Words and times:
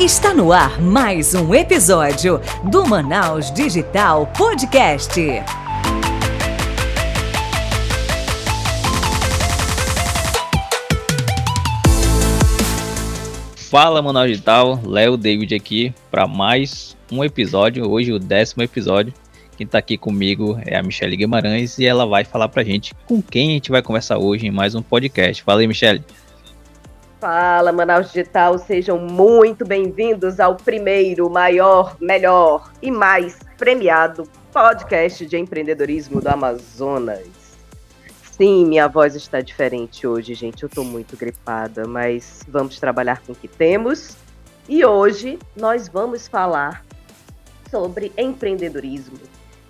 Está 0.00 0.34
no 0.34 0.50
ar 0.50 0.82
mais 0.82 1.36
um 1.36 1.54
episódio 1.54 2.40
do 2.68 2.84
Manaus 2.84 3.52
Digital 3.52 4.26
Podcast. 4.36 5.20
Fala 13.70 14.02
Manaus 14.02 14.30
Digital, 14.30 14.80
Léo 14.84 15.16
David 15.16 15.54
aqui 15.54 15.94
para 16.10 16.26
mais 16.26 16.96
um 17.10 17.22
episódio, 17.22 17.88
hoje 17.88 18.12
o 18.12 18.18
décimo 18.18 18.64
episódio. 18.64 19.14
Quem 19.56 19.64
está 19.64 19.78
aqui 19.78 19.96
comigo 19.96 20.58
é 20.66 20.76
a 20.76 20.82
Michelle 20.82 21.16
Guimarães 21.16 21.78
e 21.78 21.86
ela 21.86 22.04
vai 22.04 22.24
falar 22.24 22.48
pra 22.48 22.64
gente 22.64 22.92
com 23.06 23.22
quem 23.22 23.50
a 23.50 23.52
gente 23.52 23.70
vai 23.70 23.80
conversar 23.80 24.18
hoje 24.18 24.44
em 24.44 24.50
mais 24.50 24.74
um 24.74 24.82
podcast. 24.82 25.40
Fala 25.44 25.60
aí, 25.60 25.68
Michelle. 25.68 26.02
Fala, 27.24 27.72
Manaus 27.72 28.08
Digital, 28.08 28.58
sejam 28.58 28.98
muito 28.98 29.64
bem-vindos 29.64 30.38
ao 30.38 30.56
primeiro, 30.56 31.30
maior, 31.30 31.96
melhor 31.98 32.70
e 32.82 32.90
mais 32.90 33.38
premiado 33.56 34.28
podcast 34.52 35.24
de 35.24 35.38
empreendedorismo 35.38 36.20
do 36.20 36.28
Amazonas. 36.28 37.26
Sim, 38.30 38.66
minha 38.66 38.86
voz 38.88 39.14
está 39.14 39.40
diferente 39.40 40.06
hoje, 40.06 40.34
gente. 40.34 40.64
Eu 40.64 40.66
estou 40.66 40.84
muito 40.84 41.16
gripada, 41.16 41.88
mas 41.88 42.42
vamos 42.46 42.78
trabalhar 42.78 43.22
com 43.22 43.32
o 43.32 43.34
que 43.34 43.48
temos. 43.48 44.18
E 44.68 44.84
hoje 44.84 45.38
nós 45.56 45.88
vamos 45.88 46.28
falar 46.28 46.84
sobre 47.70 48.12
empreendedorismo, 48.18 49.18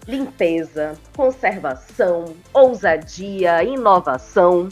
limpeza, 0.08 0.98
conservação, 1.16 2.34
ousadia, 2.52 3.62
inovação 3.62 4.68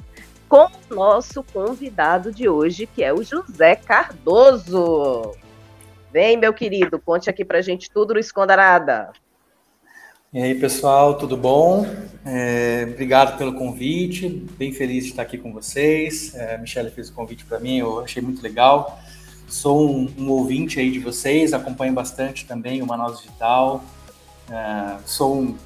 com 0.53 0.69
o 0.91 0.95
nosso 0.95 1.43
convidado 1.43 2.31
de 2.31 2.47
hoje, 2.47 2.87
que 2.87 3.03
é 3.03 3.11
o 3.11 3.23
José 3.23 3.75
Cardoso. 3.75 5.33
Vem, 6.13 6.37
meu 6.37 6.53
querido, 6.53 6.99
conte 6.99 7.31
aqui 7.31 7.43
pra 7.43 7.63
gente 7.63 7.91
tudo, 7.91 8.13
não 8.13 8.21
esconda 8.21 8.55
nada. 8.55 9.13
E 10.31 10.43
aí, 10.43 10.55
pessoal, 10.55 11.17
tudo 11.17 11.39
bom? 11.39 11.87
É, 12.23 12.87
obrigado 12.93 13.39
pelo 13.39 13.55
convite, 13.55 14.29
bem 14.59 14.73
feliz 14.73 15.05
de 15.05 15.13
estar 15.13 15.23
aqui 15.23 15.39
com 15.39 15.55
vocês. 15.55 16.35
É, 16.35 16.57
a 16.57 16.59
Michelle 16.59 16.91
fez 16.91 17.09
o 17.09 17.15
convite 17.15 17.47
para 17.47 17.59
mim, 17.59 17.79
eu 17.79 18.01
achei 18.01 18.21
muito 18.21 18.43
legal. 18.43 19.01
Sou 19.49 19.91
um, 19.91 20.15
um, 20.19 20.29
ouvinte 20.29 20.79
aí 20.79 20.91
de 20.91 20.99
vocês, 20.99 21.55
acompanho 21.55 21.95
bastante 21.95 22.45
também 22.45 22.83
o 22.83 22.87
Manaus 22.87 23.23
Digital. 23.23 23.83
É, 24.51 24.99
sou 25.07 25.35
um 25.35 25.57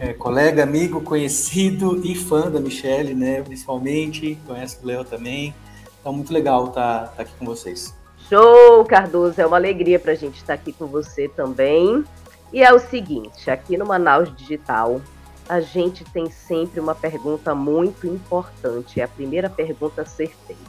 é, 0.00 0.14
colega, 0.14 0.62
amigo, 0.62 1.02
conhecido 1.02 2.00
e 2.02 2.14
fã 2.14 2.50
da 2.50 2.58
Michelle, 2.58 3.14
né? 3.14 3.42
Principalmente, 3.42 4.38
conhece 4.46 4.78
o 4.82 4.86
Léo 4.86 5.04
também. 5.04 5.54
Então, 6.00 6.14
muito 6.14 6.32
legal 6.32 6.68
estar 6.68 7.00
tá, 7.00 7.06
tá 7.08 7.22
aqui 7.22 7.32
com 7.38 7.44
vocês. 7.44 7.94
Show, 8.30 8.82
Cardoso! 8.86 9.38
É 9.38 9.46
uma 9.46 9.58
alegria 9.58 9.98
para 9.98 10.12
a 10.12 10.14
gente 10.14 10.36
estar 10.36 10.54
aqui 10.54 10.72
com 10.72 10.86
você 10.86 11.28
também. 11.28 12.02
E 12.50 12.62
é 12.62 12.72
o 12.72 12.78
seguinte, 12.78 13.50
aqui 13.50 13.76
no 13.76 13.84
Manaus 13.84 14.34
Digital, 14.34 15.02
a 15.46 15.60
gente 15.60 16.02
tem 16.04 16.30
sempre 16.30 16.80
uma 16.80 16.94
pergunta 16.94 17.54
muito 17.54 18.06
importante. 18.06 19.00
É 19.00 19.04
a 19.04 19.08
primeira 19.08 19.50
pergunta 19.50 20.00
a 20.00 20.06
ser 20.06 20.32
feita. 20.46 20.60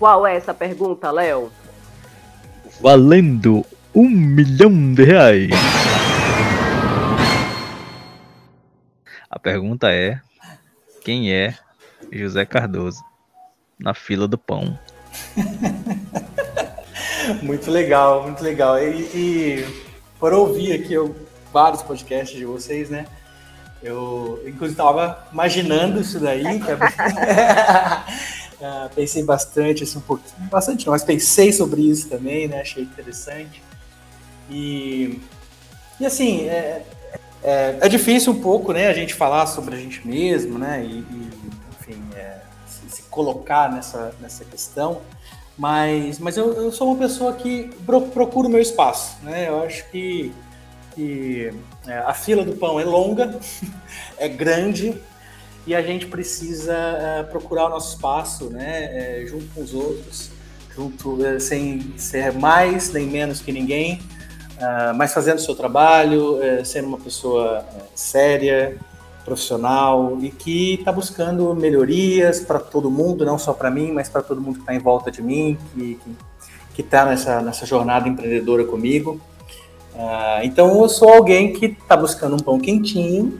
Qual 0.00 0.26
é 0.26 0.36
essa 0.36 0.52
pergunta, 0.52 1.10
Léo? 1.12 1.52
Valendo 2.80 3.64
um 3.94 4.08
milhão 4.08 4.94
de 4.94 5.04
reais. 5.04 5.50
A 9.38 9.40
pergunta 9.40 9.92
é: 9.92 10.20
quem 11.04 11.32
é 11.32 11.56
José 12.10 12.44
Cardoso 12.44 13.04
na 13.78 13.94
fila 13.94 14.26
do 14.26 14.36
pão? 14.36 14.76
muito 17.40 17.70
legal, 17.70 18.24
muito 18.24 18.42
legal. 18.42 18.82
E, 18.82 18.98
e 19.14 19.64
por 20.18 20.32
ouvir 20.32 20.72
aqui 20.72 20.92
eu, 20.92 21.14
vários 21.52 21.82
podcasts 21.82 22.36
de 22.36 22.44
vocês, 22.44 22.90
né? 22.90 23.06
Eu, 23.80 24.42
inclusive, 24.44 24.72
estava 24.72 25.28
imaginando 25.32 26.00
isso 26.00 26.18
daí. 26.18 26.60
uh, 28.60 28.90
pensei 28.92 29.22
bastante, 29.22 29.84
assim, 29.84 29.98
um 29.98 30.00
pouquinho, 30.00 30.48
bastante 30.48 30.84
não, 30.84 30.92
mas 30.92 31.04
pensei 31.04 31.52
sobre 31.52 31.82
isso 31.82 32.08
também, 32.08 32.48
né? 32.48 32.62
Achei 32.62 32.82
interessante. 32.82 33.62
E, 34.50 35.20
e 36.00 36.06
assim, 36.06 36.48
é, 36.48 36.84
é, 37.42 37.78
é, 37.80 37.88
difícil 37.88 38.32
um 38.32 38.40
pouco, 38.40 38.72
né, 38.72 38.88
a 38.88 38.92
gente 38.92 39.14
falar 39.14 39.46
sobre 39.46 39.76
a 39.76 39.78
gente 39.78 40.06
mesmo, 40.06 40.58
né, 40.58 40.84
e, 40.84 40.98
e 40.98 41.30
enfim, 41.80 42.02
é, 42.16 42.38
se, 42.66 42.96
se, 42.96 43.02
colocar 43.02 43.70
nessa, 43.70 44.14
nessa 44.20 44.44
questão, 44.44 45.00
mas, 45.56 46.18
mas 46.18 46.36
eu, 46.36 46.52
eu 46.54 46.72
sou 46.72 46.88
uma 46.88 46.98
pessoa 46.98 47.32
que 47.32 47.70
procuro 47.86 48.48
o 48.48 48.50
meu 48.50 48.60
espaço, 48.60 49.16
né, 49.22 49.48
eu 49.48 49.62
acho 49.62 49.88
que, 49.90 50.32
que 50.94 51.52
é, 51.86 51.98
a 51.98 52.12
fila 52.12 52.44
do 52.44 52.54
pão 52.54 52.80
é 52.80 52.84
longa, 52.84 53.38
é 54.18 54.28
grande, 54.28 55.00
e 55.66 55.74
a 55.74 55.82
gente 55.82 56.06
precisa 56.06 56.74
é, 56.74 57.22
procurar 57.24 57.66
o 57.66 57.68
nosso 57.68 57.94
espaço, 57.94 58.50
né, 58.50 59.20
é, 59.22 59.26
junto 59.26 59.46
com 59.54 59.62
os 59.62 59.74
outros, 59.74 60.30
junto, 60.74 61.24
é, 61.24 61.38
sem 61.38 61.92
ser 61.96 62.32
mais 62.32 62.90
nem 62.92 63.06
menos 63.06 63.40
que 63.40 63.52
ninguém, 63.52 64.00
uh, 64.58 64.94
mas 64.94 65.12
fazendo 65.12 65.38
o 65.38 65.40
seu 65.40 65.54
trabalho, 65.54 66.36
uh, 66.36 66.64
sendo 66.64 66.88
uma 66.88 66.98
pessoa 66.98 67.60
uh, 67.60 67.82
séria, 67.94 68.78
profissional 69.28 70.18
e 70.22 70.30
que 70.30 70.74
está 70.74 70.90
buscando 70.90 71.54
melhorias 71.54 72.40
para 72.40 72.58
todo 72.58 72.90
mundo, 72.90 73.24
não 73.26 73.38
só 73.38 73.52
para 73.52 73.70
mim, 73.70 73.92
mas 73.92 74.08
para 74.08 74.22
todo 74.22 74.40
mundo 74.40 74.54
que 74.54 74.60
está 74.60 74.74
em 74.74 74.78
volta 74.78 75.10
de 75.10 75.22
mim, 75.22 75.58
que 76.74 76.80
está 76.80 77.04
nessa, 77.04 77.42
nessa 77.42 77.66
jornada 77.66 78.08
empreendedora 78.08 78.64
comigo. 78.64 79.20
Uh, 79.94 80.42
então 80.44 80.80
eu 80.80 80.88
sou 80.88 81.10
alguém 81.10 81.52
que 81.52 81.66
está 81.66 81.96
buscando 81.96 82.36
um 82.36 82.38
pão 82.38 82.58
quentinho, 82.58 83.38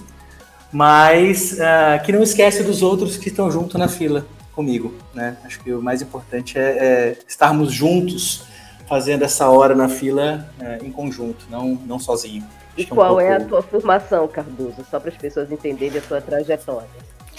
mas 0.71 1.53
uh, 1.53 2.05
que 2.05 2.13
não 2.13 2.23
esquece 2.23 2.63
dos 2.63 2.83
outros 2.83 3.17
que 3.17 3.29
estão 3.29 3.51
junto 3.51 3.79
na 3.79 3.89
fila 3.89 4.27
comigo. 4.55 4.93
Né? 5.15 5.37
Acho 5.45 5.61
que 5.61 5.73
o 5.73 5.81
mais 5.81 6.03
importante 6.03 6.59
é, 6.59 6.63
é 6.63 7.19
estarmos 7.27 7.73
juntos 7.73 8.45
fazendo 8.89 9.23
essa 9.23 9.49
hora 9.49 9.75
na 9.75 9.89
fila 9.89 10.49
é, 10.59 10.79
em 10.83 10.91
conjunto, 10.91 11.47
não, 11.51 11.79
não 11.87 11.99
sozinho. 11.99 12.45
E 12.77 12.87
qual 12.87 13.15
um 13.15 13.17
pouco... 13.17 13.21
é 13.21 13.37
a 13.37 13.41
tua 13.41 13.63
formação, 13.63 14.27
Cardoso? 14.29 14.85
Só 14.91 14.99
para 14.99 15.11
as 15.11 15.17
pessoas 15.17 15.51
entenderem 15.51 15.99
a 15.99 16.03
tua 16.03 16.21
trajetória. 16.21 16.89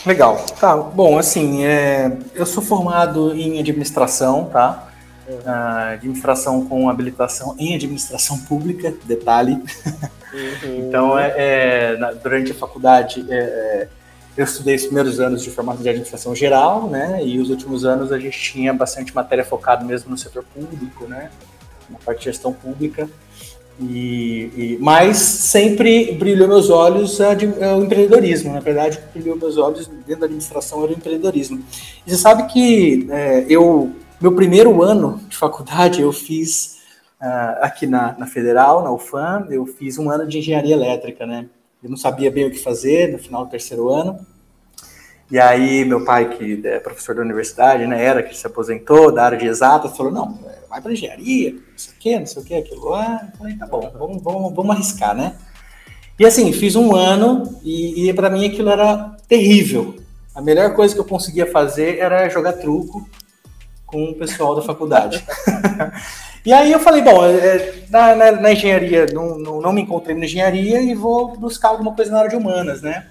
Legal. 0.05 0.37
Tá, 0.59 0.75
bom, 0.77 1.17
assim, 1.17 1.65
é, 1.65 2.17
eu 2.33 2.45
sou 2.45 2.63
formado 2.63 3.33
em 3.33 3.59
administração, 3.59 4.45
tá? 4.45 4.87
Uhum. 5.27 5.35
Uh, 5.37 5.93
administração 5.93 6.65
com 6.65 6.89
habilitação 6.89 7.55
em 7.59 7.75
administração 7.75 8.37
pública, 8.39 8.93
detalhe. 9.05 9.53
Uhum. 9.53 10.87
então, 10.87 11.19
é, 11.19 11.33
é, 11.37 11.97
durante 12.21 12.51
a 12.51 12.55
faculdade, 12.55 13.25
é, 13.29 13.35
é 13.35 13.87
eu 14.37 14.45
estudei 14.45 14.75
os 14.75 14.85
primeiros 14.85 15.19
anos 15.19 15.43
de 15.43 15.49
formação 15.49 15.81
de 15.81 15.89
administração 15.89 16.33
geral, 16.35 16.87
né? 16.87 17.23
E 17.23 17.39
os 17.39 17.49
últimos 17.49 17.83
anos 17.85 18.11
a 18.11 18.19
gente 18.19 18.39
tinha 18.39 18.73
bastante 18.73 19.13
matéria 19.13 19.43
focada 19.43 19.83
mesmo 19.83 20.09
no 20.09 20.17
setor 20.17 20.45
público, 20.53 21.05
né? 21.05 21.29
Na 21.89 21.97
parte 21.97 22.19
de 22.19 22.25
gestão 22.25 22.53
pública. 22.53 23.09
E, 23.81 24.51
e, 24.55 24.77
mas 24.81 25.17
sempre 25.17 26.11
brilhou 26.11 26.49
meus 26.49 26.69
olhos 26.69 27.21
a, 27.21 27.31
a, 27.31 27.77
o 27.77 27.83
empreendedorismo. 27.83 28.53
Na 28.53 28.59
verdade, 28.59 28.99
brilhou 29.13 29.37
meus 29.37 29.57
olhos 29.57 29.87
dentro 29.87 30.21
da 30.21 30.25
administração 30.25 30.83
era 30.83 30.91
o 30.91 30.95
empreendedorismo. 30.95 31.63
E 32.05 32.09
você 32.09 32.17
sabe 32.17 32.47
que 32.51 33.07
é, 33.09 33.45
eu, 33.47 33.91
meu 34.19 34.33
primeiro 34.33 34.83
ano 34.83 35.21
de 35.29 35.37
faculdade, 35.37 36.01
eu 36.01 36.11
fiz 36.11 36.79
uh, 37.21 37.63
aqui 37.63 37.87
na, 37.87 38.17
na 38.17 38.27
Federal, 38.27 38.83
na 38.83 38.91
UFAM, 38.91 39.47
eu 39.49 39.65
fiz 39.65 39.97
um 39.97 40.09
ano 40.09 40.27
de 40.27 40.39
engenharia 40.39 40.75
elétrica, 40.75 41.25
né? 41.25 41.45
Eu 41.81 41.89
não 41.89 41.97
sabia 41.97 42.29
bem 42.29 42.45
o 42.45 42.51
que 42.51 42.59
fazer 42.59 43.11
no 43.11 43.17
final 43.17 43.45
do 43.45 43.51
terceiro 43.51 43.89
ano. 43.89 44.19
E 45.31 45.39
aí 45.39 45.85
meu 45.85 46.03
pai, 46.03 46.37
que 46.37 46.61
é 46.65 46.79
professor 46.79 47.15
da 47.15 47.21
universidade, 47.21 47.85
né, 47.85 48.03
era 48.03 48.23
que 48.23 48.35
se 48.35 48.45
aposentou 48.45 49.11
da 49.13 49.25
área 49.25 49.37
de 49.37 49.45
exatas, 49.45 49.95
falou, 49.95 50.11
não, 50.11 50.39
vai 50.69 50.81
para 50.81 50.91
engenharia, 50.91 51.51
não 51.51 51.77
sei 51.77 51.93
o 51.93 51.97
quê, 51.99 52.19
não 52.19 52.25
sei 52.25 52.41
o 52.41 52.45
quê, 52.45 52.55
aquilo 52.55 52.89
lá. 52.89 53.29
Eu 53.31 53.37
falei, 53.37 53.55
tá 53.55 53.65
bom, 53.65 53.91
vamos, 53.97 54.21
vamos, 54.21 54.53
vamos 54.53 54.75
arriscar, 54.75 55.15
né? 55.15 55.35
E 56.17 56.25
assim, 56.25 56.51
fiz 56.51 56.75
um 56.75 56.93
ano 56.93 57.59
e, 57.63 58.09
e 58.09 58.13
para 58.13 58.29
mim 58.29 58.45
aquilo 58.45 58.69
era 58.69 59.15
terrível. 59.27 59.95
A 60.35 60.41
melhor 60.41 60.75
coisa 60.75 60.93
que 60.93 60.99
eu 60.99 61.05
conseguia 61.05 61.49
fazer 61.49 61.97
era 61.97 62.27
jogar 62.27 62.53
truco 62.53 63.07
com 63.85 64.03
o 64.05 64.15
pessoal 64.15 64.55
da 64.55 64.61
faculdade. 64.61 65.23
E 66.45 66.53
aí 66.53 66.71
eu 66.71 66.79
falei, 66.79 67.01
bom, 67.01 67.25
é, 67.25 67.73
na, 67.89 68.15
na, 68.15 68.31
na, 68.31 68.51
engenharia, 68.53 69.07
não, 69.13 69.37
não, 69.37 69.61
não, 69.61 69.73
me 69.73 69.81
encontrei 69.81 70.15
na 70.15 70.25
engenharia 70.25 70.81
e 70.81 70.95
vou 70.95 71.35
buscar 71.35 71.69
alguma 71.69 71.93
coisa 71.93 72.11
na 72.11 72.19
área 72.19 72.29
de 72.29 72.35
humanas, 72.35 72.81
né? 72.81 73.07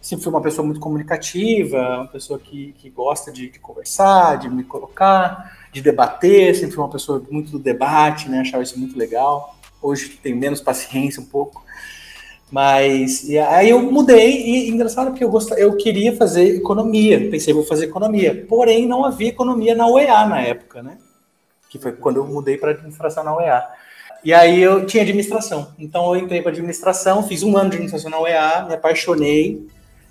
Sempre 0.00 0.24
fui 0.24 0.32
uma 0.32 0.42
pessoa 0.42 0.64
muito 0.64 0.80
comunicativa, 0.80 1.78
uma 1.96 2.06
pessoa 2.06 2.38
que, 2.38 2.74
que 2.78 2.90
gosta 2.90 3.32
de, 3.32 3.50
de 3.50 3.58
conversar, 3.58 4.38
de 4.38 4.48
me 4.48 4.62
colocar, 4.62 5.68
de 5.72 5.80
debater, 5.80 6.54
sempre 6.54 6.74
fui 6.74 6.84
uma 6.84 6.90
pessoa 6.90 7.22
muito 7.30 7.50
do 7.50 7.58
debate, 7.58 8.28
né? 8.28 8.40
Achava 8.40 8.62
isso 8.62 8.78
muito 8.78 8.98
legal. 8.98 9.56
Hoje 9.80 10.18
tenho 10.22 10.36
menos 10.36 10.60
paciência 10.60 11.22
um 11.22 11.26
pouco. 11.26 11.62
Mas 12.50 13.28
aí 13.50 13.70
eu 13.70 13.82
mudei 13.82 14.42
e 14.42 14.70
engraçado 14.70 15.10
porque 15.10 15.24
eu 15.24 15.28
gostava, 15.28 15.60
eu 15.60 15.76
queria 15.76 16.16
fazer 16.16 16.56
economia, 16.56 17.28
pensei 17.30 17.52
vou 17.52 17.64
fazer 17.64 17.86
economia, 17.86 18.46
porém 18.48 18.86
não 18.86 19.04
havia 19.04 19.28
economia 19.28 19.74
na 19.74 19.86
UEA 19.86 20.26
na 20.26 20.40
época, 20.40 20.82
né? 20.82 20.96
Que 21.68 21.78
foi 21.78 21.92
quando 21.92 22.16
eu 22.16 22.26
mudei 22.26 22.56
para 22.56 22.70
administração 22.70 23.24
na 23.24 23.36
UEA. 23.36 23.68
E 24.24 24.34
aí 24.34 24.60
eu 24.60 24.84
tinha 24.84 25.02
administração. 25.02 25.72
Então 25.78 26.14
eu 26.14 26.20
entrei 26.20 26.42
para 26.42 26.50
administração, 26.50 27.22
fiz 27.22 27.42
um 27.42 27.56
ano 27.56 27.70
de 27.70 27.76
administração 27.76 28.10
na 28.10 28.20
UEA, 28.20 28.66
me 28.66 28.74
apaixonei, 28.74 29.66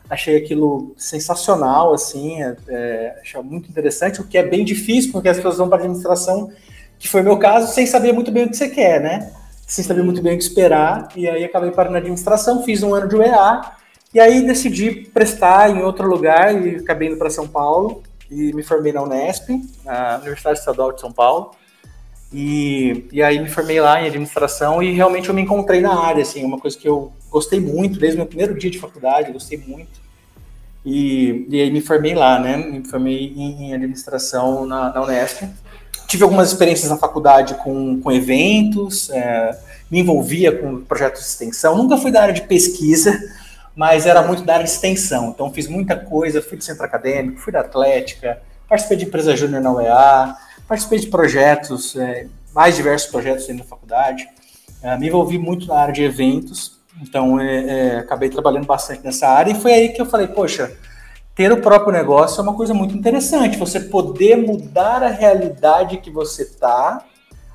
achei 0.10 0.38
aquilo 0.38 0.94
sensacional, 0.98 1.94
assim, 1.94 2.42
é, 2.42 2.56
é, 2.70 3.20
achei 3.22 3.42
muito 3.42 3.70
interessante, 3.70 4.22
o 4.22 4.24
que 4.24 4.38
é 4.38 4.44
bem 4.44 4.64
difícil, 4.64 5.12
porque 5.12 5.28
as 5.28 5.38
pessoas 5.38 5.58
vão 5.58 5.68
para 5.68 5.80
administração, 5.80 6.50
que 6.98 7.08
foi 7.08 7.22
meu 7.22 7.38
caso, 7.38 7.74
sem 7.74 7.86
saber 7.86 8.14
muito 8.14 8.32
bem 8.32 8.46
o 8.46 8.50
que 8.50 8.56
você 8.56 8.70
quer, 8.70 9.02
né? 9.02 9.32
Sem 9.68 9.84
saber 9.84 10.04
muito 10.04 10.22
bem 10.22 10.36
o 10.36 10.38
que 10.38 10.44
esperar, 10.44 11.10
e 11.16 11.28
aí 11.28 11.44
acabei 11.44 11.72
parando 11.72 11.94
na 11.94 12.00
administração, 12.00 12.64
fiz 12.64 12.84
um 12.84 12.94
ano 12.94 13.08
de 13.08 13.18
UEA, 13.18 13.74
e 14.14 14.20
aí 14.20 14.46
decidi 14.46 14.92
prestar 15.14 15.70
em 15.70 15.84
outro 15.84 16.08
lugar, 16.08 16.56
e 16.66 16.78
acabei 16.78 17.10
indo 17.10 17.18
para 17.18 17.30
São 17.30 17.48
Paulo, 17.48 18.02
e 18.30 18.54
me 18.54 18.64
formei 18.64 18.92
na 18.92 19.02
Unesp, 19.04 19.50
na 19.84 20.18
Universidade 20.18 20.60
Estadual 20.60 20.92
de 20.92 21.02
São 21.02 21.12
Paulo, 21.12 21.52
e, 22.32 23.08
e 23.12 23.24
aí 23.24 23.40
me 23.40 23.50
formei 23.50 23.80
lá 23.80 24.02
em 24.02 24.08
administração 24.08 24.84
e 24.84 24.92
realmente 24.92 25.30
eu 25.30 25.36
me 25.36 25.42
encontrei 25.42 25.80
na 25.80 25.98
área, 25.98 26.22
assim, 26.22 26.44
uma 26.44 26.60
coisa 26.60 26.78
que 26.78 26.88
eu 26.88 27.12
gostei 27.30 27.60
muito, 27.60 28.00
desde 28.00 28.18
o 28.18 28.20
meu 28.20 28.28
primeiro 28.28 28.58
dia 28.58 28.70
de 28.70 28.80
faculdade, 28.80 29.32
gostei 29.32 29.58
muito. 29.58 30.08
E, 30.86 31.46
e 31.50 31.62
aí 31.62 31.72
me 31.72 31.82
formei 31.82 32.16
lá, 32.16 32.40
né? 32.40 32.58
Me 32.58 32.86
formei 32.86 33.34
em, 33.36 33.66
em 33.66 33.74
administração 33.74 34.66
na, 34.66 34.94
na, 34.94 35.04
Unesp. 35.04 35.44
Tive 36.08 36.24
algumas 36.24 36.50
experiências 36.50 36.90
na 36.90 36.98
faculdade 36.98 37.56
com, 37.56 38.00
com 38.02 38.12
eventos, 38.12 39.10
é, 39.10 39.60
me 39.92 40.00
envolvia 40.00 40.52
com 40.58 40.82
projetos 40.82 41.22
de 41.22 41.28
extensão. 41.28 41.78
Nunca 41.78 41.98
fui 41.98 42.12
da 42.12 42.22
área 42.22 42.34
de 42.34 42.44
pesquisa, 42.44 43.20
mas 43.78 44.08
era 44.08 44.24
muito 44.24 44.42
da 44.42 44.56
área 44.56 44.66
de 44.66 44.72
extensão. 44.72 45.30
Então 45.30 45.54
fiz 45.54 45.68
muita 45.68 45.96
coisa, 45.96 46.42
fui 46.42 46.58
do 46.58 46.64
centro 46.64 46.84
acadêmico, 46.84 47.40
fui 47.40 47.54
da 47.54 47.60
Atlética, 47.60 48.42
participei 48.68 48.98
de 48.98 49.06
empresa 49.06 49.38
júnior 49.38 49.62
na 49.62 49.72
UEA, 49.72 50.36
participei 50.68 50.98
de 50.98 51.08
projetos, 51.08 51.96
é, 51.96 52.26
mais 52.56 52.76
diversos 52.76 53.08
projetos 53.12 53.46
dentro 53.46 53.64
da 53.64 53.70
faculdade, 53.70 54.28
é, 54.82 54.98
me 54.98 55.08
envolvi 55.08 55.38
muito 55.38 55.68
na 55.68 55.76
área 55.76 55.94
de 55.94 56.02
eventos, 56.02 56.80
então 57.00 57.40
é, 57.40 57.66
é, 57.66 57.98
acabei 58.00 58.30
trabalhando 58.30 58.66
bastante 58.66 59.04
nessa 59.04 59.28
área, 59.28 59.52
e 59.52 59.56
foi 59.56 59.72
aí 59.72 59.90
que 59.90 60.02
eu 60.02 60.08
falei, 60.08 60.26
poxa, 60.26 60.76
ter 61.36 61.52
o 61.52 61.62
próprio 61.62 61.94
negócio 61.94 62.40
é 62.40 62.44
uma 62.44 62.56
coisa 62.56 62.74
muito 62.74 62.98
interessante, 62.98 63.60
você 63.60 63.80
poder 63.80 64.38
mudar 64.38 65.04
a 65.04 65.10
realidade 65.10 65.98
que 65.98 66.10
você 66.10 66.42
está 66.42 67.06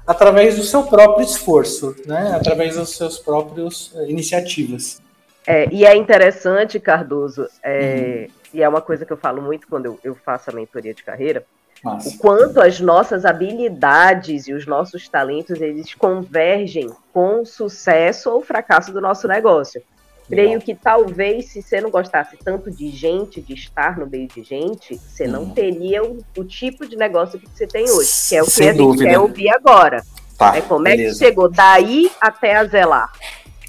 através 0.06 0.54
do 0.54 0.62
seu 0.62 0.84
próprio 0.84 1.24
esforço, 1.24 1.96
né? 2.06 2.32
através 2.32 2.76
das 2.76 2.90
suas 2.90 3.18
próprias 3.18 3.90
é, 3.96 4.08
iniciativas. 4.08 5.02
É, 5.46 5.68
e 5.72 5.84
é 5.84 5.96
interessante, 5.96 6.78
Cardoso, 6.78 7.48
é, 7.62 8.28
uhum. 8.28 8.34
e 8.54 8.62
é 8.62 8.68
uma 8.68 8.80
coisa 8.80 9.04
que 9.04 9.12
eu 9.12 9.16
falo 9.16 9.42
muito 9.42 9.66
quando 9.66 9.86
eu, 9.86 9.98
eu 10.04 10.14
faço 10.14 10.50
a 10.50 10.52
mentoria 10.52 10.94
de 10.94 11.02
carreira, 11.02 11.44
Massa. 11.82 12.08
o 12.08 12.18
quanto 12.18 12.60
as 12.60 12.78
nossas 12.80 13.24
habilidades 13.24 14.46
e 14.46 14.52
os 14.52 14.66
nossos 14.66 15.08
talentos 15.08 15.60
eles 15.60 15.94
convergem 15.94 16.90
com 17.12 17.42
o 17.42 17.46
sucesso 17.46 18.30
ou 18.30 18.40
fracasso 18.40 18.92
do 18.92 19.00
nosso 19.00 19.26
negócio. 19.26 19.82
Creio 20.28 20.60
que 20.60 20.74
talvez 20.74 21.50
se 21.50 21.60
você 21.60 21.80
não 21.80 21.90
gostasse 21.90 22.36
tanto 22.42 22.70
de 22.70 22.88
gente, 22.88 23.40
de 23.40 23.52
estar 23.52 23.98
no 23.98 24.06
meio 24.06 24.28
de 24.28 24.42
gente, 24.42 24.96
você 24.96 25.26
não 25.26 25.50
teria 25.50 26.02
o, 26.02 26.24
o, 26.36 26.44
tipo 26.44 26.86
de 26.86 26.96
negócio 26.96 27.38
que 27.38 27.48
você 27.50 27.66
tem 27.66 27.90
hoje, 27.90 28.10
que 28.28 28.36
é 28.36 28.42
o 28.42 28.46
que 28.46 28.52
Sem 28.52 28.68
a 28.68 28.72
gente 28.72 28.78
dúvida. 28.78 29.10
quer 29.10 29.18
ouvir 29.18 29.50
agora. 29.50 30.02
Tá, 30.38 30.56
é 30.56 30.62
como 30.62 30.84
beleza. 30.84 31.02
é 31.02 31.12
que 31.12 31.18
chegou 31.18 31.50
daí 31.50 32.10
até 32.20 32.56
a 32.56 32.64
Zelar. 32.64 33.12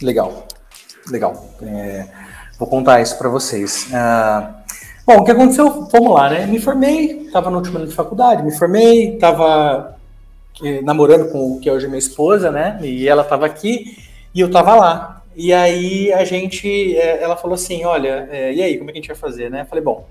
Legal, 0.01 0.47
legal. 1.09 1.49
É, 1.61 2.07
vou 2.57 2.67
contar 2.67 3.01
isso 3.01 3.17
para 3.17 3.29
vocês. 3.29 3.87
Uh, 3.87 4.63
Bom, 5.05 5.17
o 5.17 5.23
que 5.25 5.31
aconteceu? 5.31 5.85
Vamos 5.91 6.13
lá, 6.13 6.29
né? 6.29 6.45
Me 6.45 6.61
formei, 6.61 7.23
estava 7.25 7.49
no 7.49 7.57
último 7.57 7.77
ano 7.77 7.87
de 7.87 7.93
faculdade, 7.93 8.41
me 8.41 8.55
formei, 8.55 9.15
estava 9.15 9.97
eh, 10.63 10.81
namorando 10.81 11.29
com 11.29 11.51
o 11.51 11.59
que 11.59 11.69
hoje 11.69 11.85
é 11.85 11.89
minha 11.89 11.99
esposa, 11.99 12.49
né? 12.49 12.79
E 12.81 13.05
ela 13.05 13.23
estava 13.23 13.45
aqui 13.45 13.97
e 14.33 14.39
eu 14.39 14.47
estava 14.47 14.75
lá. 14.75 15.21
E 15.35 15.51
aí 15.51 16.13
a 16.13 16.23
gente, 16.23 16.95
eh, 16.95 17.21
ela 17.21 17.35
falou 17.35 17.55
assim, 17.55 17.83
olha, 17.83 18.29
eh, 18.31 18.53
e 18.53 18.61
aí, 18.61 18.77
como 18.77 18.89
é 18.89 18.93
que 18.93 18.99
a 18.99 19.01
gente 19.01 19.09
vai 19.09 19.17
fazer, 19.17 19.51
né? 19.51 19.61
Eu 19.61 19.65
falei, 19.65 19.83
bom, 19.83 20.07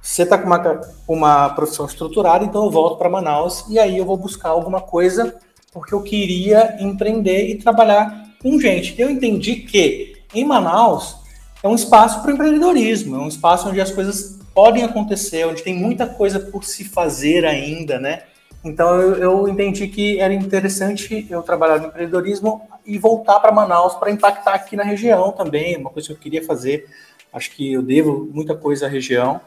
você 0.00 0.22
está 0.22 0.38
com 0.38 0.46
uma, 0.46 0.80
uma 1.08 1.48
profissão 1.50 1.86
estruturada, 1.86 2.44
então 2.44 2.64
eu 2.64 2.70
volto 2.70 2.98
para 2.98 3.10
Manaus 3.10 3.64
e 3.68 3.80
aí 3.80 3.98
eu 3.98 4.04
vou 4.04 4.16
buscar 4.16 4.50
alguma 4.50 4.80
coisa 4.80 5.34
porque 5.72 5.92
eu 5.92 6.02
queria 6.02 6.76
empreender 6.80 7.48
e 7.48 7.56
trabalhar 7.56 8.28
com 8.40 8.60
gente. 8.60 8.94
Eu 8.96 9.10
entendi 9.10 9.56
que 9.56 10.09
em 10.34 10.44
Manaus 10.44 11.16
é 11.62 11.68
um 11.68 11.74
espaço 11.74 12.22
para 12.22 12.30
o 12.30 12.34
empreendedorismo, 12.34 13.16
é 13.16 13.18
um 13.18 13.28
espaço 13.28 13.68
onde 13.68 13.80
as 13.80 13.90
coisas 13.90 14.38
podem 14.54 14.82
acontecer, 14.82 15.46
onde 15.46 15.62
tem 15.62 15.74
muita 15.74 16.06
coisa 16.06 16.40
por 16.40 16.64
se 16.64 16.84
fazer 16.84 17.44
ainda, 17.44 17.98
né? 17.98 18.22
Então 18.64 19.00
eu, 19.00 19.14
eu 19.16 19.48
entendi 19.48 19.88
que 19.88 20.18
era 20.18 20.34
interessante 20.34 21.26
eu 21.30 21.42
trabalhar 21.42 21.78
no 21.78 21.88
empreendedorismo 21.88 22.62
e 22.84 22.98
voltar 22.98 23.40
para 23.40 23.52
Manaus 23.52 23.94
para 23.94 24.10
impactar 24.10 24.54
aqui 24.54 24.76
na 24.76 24.82
região 24.82 25.32
também, 25.32 25.76
uma 25.76 25.90
coisa 25.90 26.08
que 26.08 26.14
eu 26.14 26.18
queria 26.18 26.44
fazer. 26.44 26.86
Acho 27.32 27.50
que 27.52 27.72
eu 27.72 27.82
devo 27.82 28.28
muita 28.32 28.54
coisa 28.54 28.86
à 28.86 28.88
região. 28.88 29.40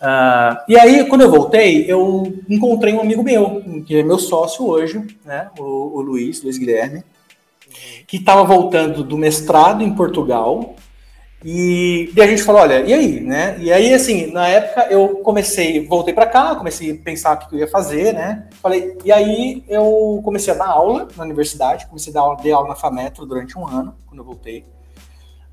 Uh, 0.00 0.56
e 0.66 0.78
aí, 0.78 1.06
quando 1.06 1.20
eu 1.20 1.30
voltei, 1.30 1.84
eu 1.86 2.38
encontrei 2.48 2.92
um 2.92 3.00
amigo 3.00 3.22
meu, 3.22 3.62
que 3.86 3.98
é 3.98 4.02
meu 4.02 4.18
sócio 4.18 4.66
hoje, 4.66 5.06
né? 5.24 5.50
O, 5.58 5.98
o 5.98 6.00
Luiz, 6.00 6.42
Luiz 6.42 6.58
Guilherme, 6.58 7.04
que 8.06 8.16
estava 8.16 8.44
voltando 8.44 9.02
do 9.04 9.16
mestrado 9.16 9.82
em 9.82 9.94
Portugal 9.94 10.74
e, 11.42 12.12
e, 12.14 12.20
a 12.20 12.26
gente 12.26 12.42
falou, 12.42 12.60
olha, 12.60 12.80
e 12.80 12.92
aí, 12.92 13.20
né? 13.20 13.56
E 13.58 13.72
aí, 13.72 13.94
assim, 13.94 14.30
na 14.30 14.46
época 14.46 14.88
eu 14.90 15.16
comecei, 15.22 15.86
voltei 15.86 16.12
para 16.12 16.26
cá, 16.26 16.54
comecei 16.54 16.92
a 16.92 16.96
pensar 17.02 17.34
o 17.34 17.48
que 17.48 17.54
eu 17.54 17.60
ia 17.60 17.68
fazer, 17.68 18.12
né? 18.12 18.46
Falei, 18.60 18.98
e 19.02 19.10
aí 19.10 19.64
eu 19.66 20.20
comecei 20.22 20.52
a 20.52 20.56
dar 20.56 20.68
aula 20.68 21.08
na 21.16 21.24
universidade, 21.24 21.86
comecei 21.86 22.12
a 22.12 22.14
dar 22.14 22.20
aula, 22.20 22.36
dei 22.42 22.52
aula 22.52 22.68
na 22.68 22.74
FAMetro 22.74 23.24
durante 23.24 23.58
um 23.58 23.66
ano, 23.66 23.94
quando 24.06 24.20
eu 24.20 24.24
voltei. 24.24 24.66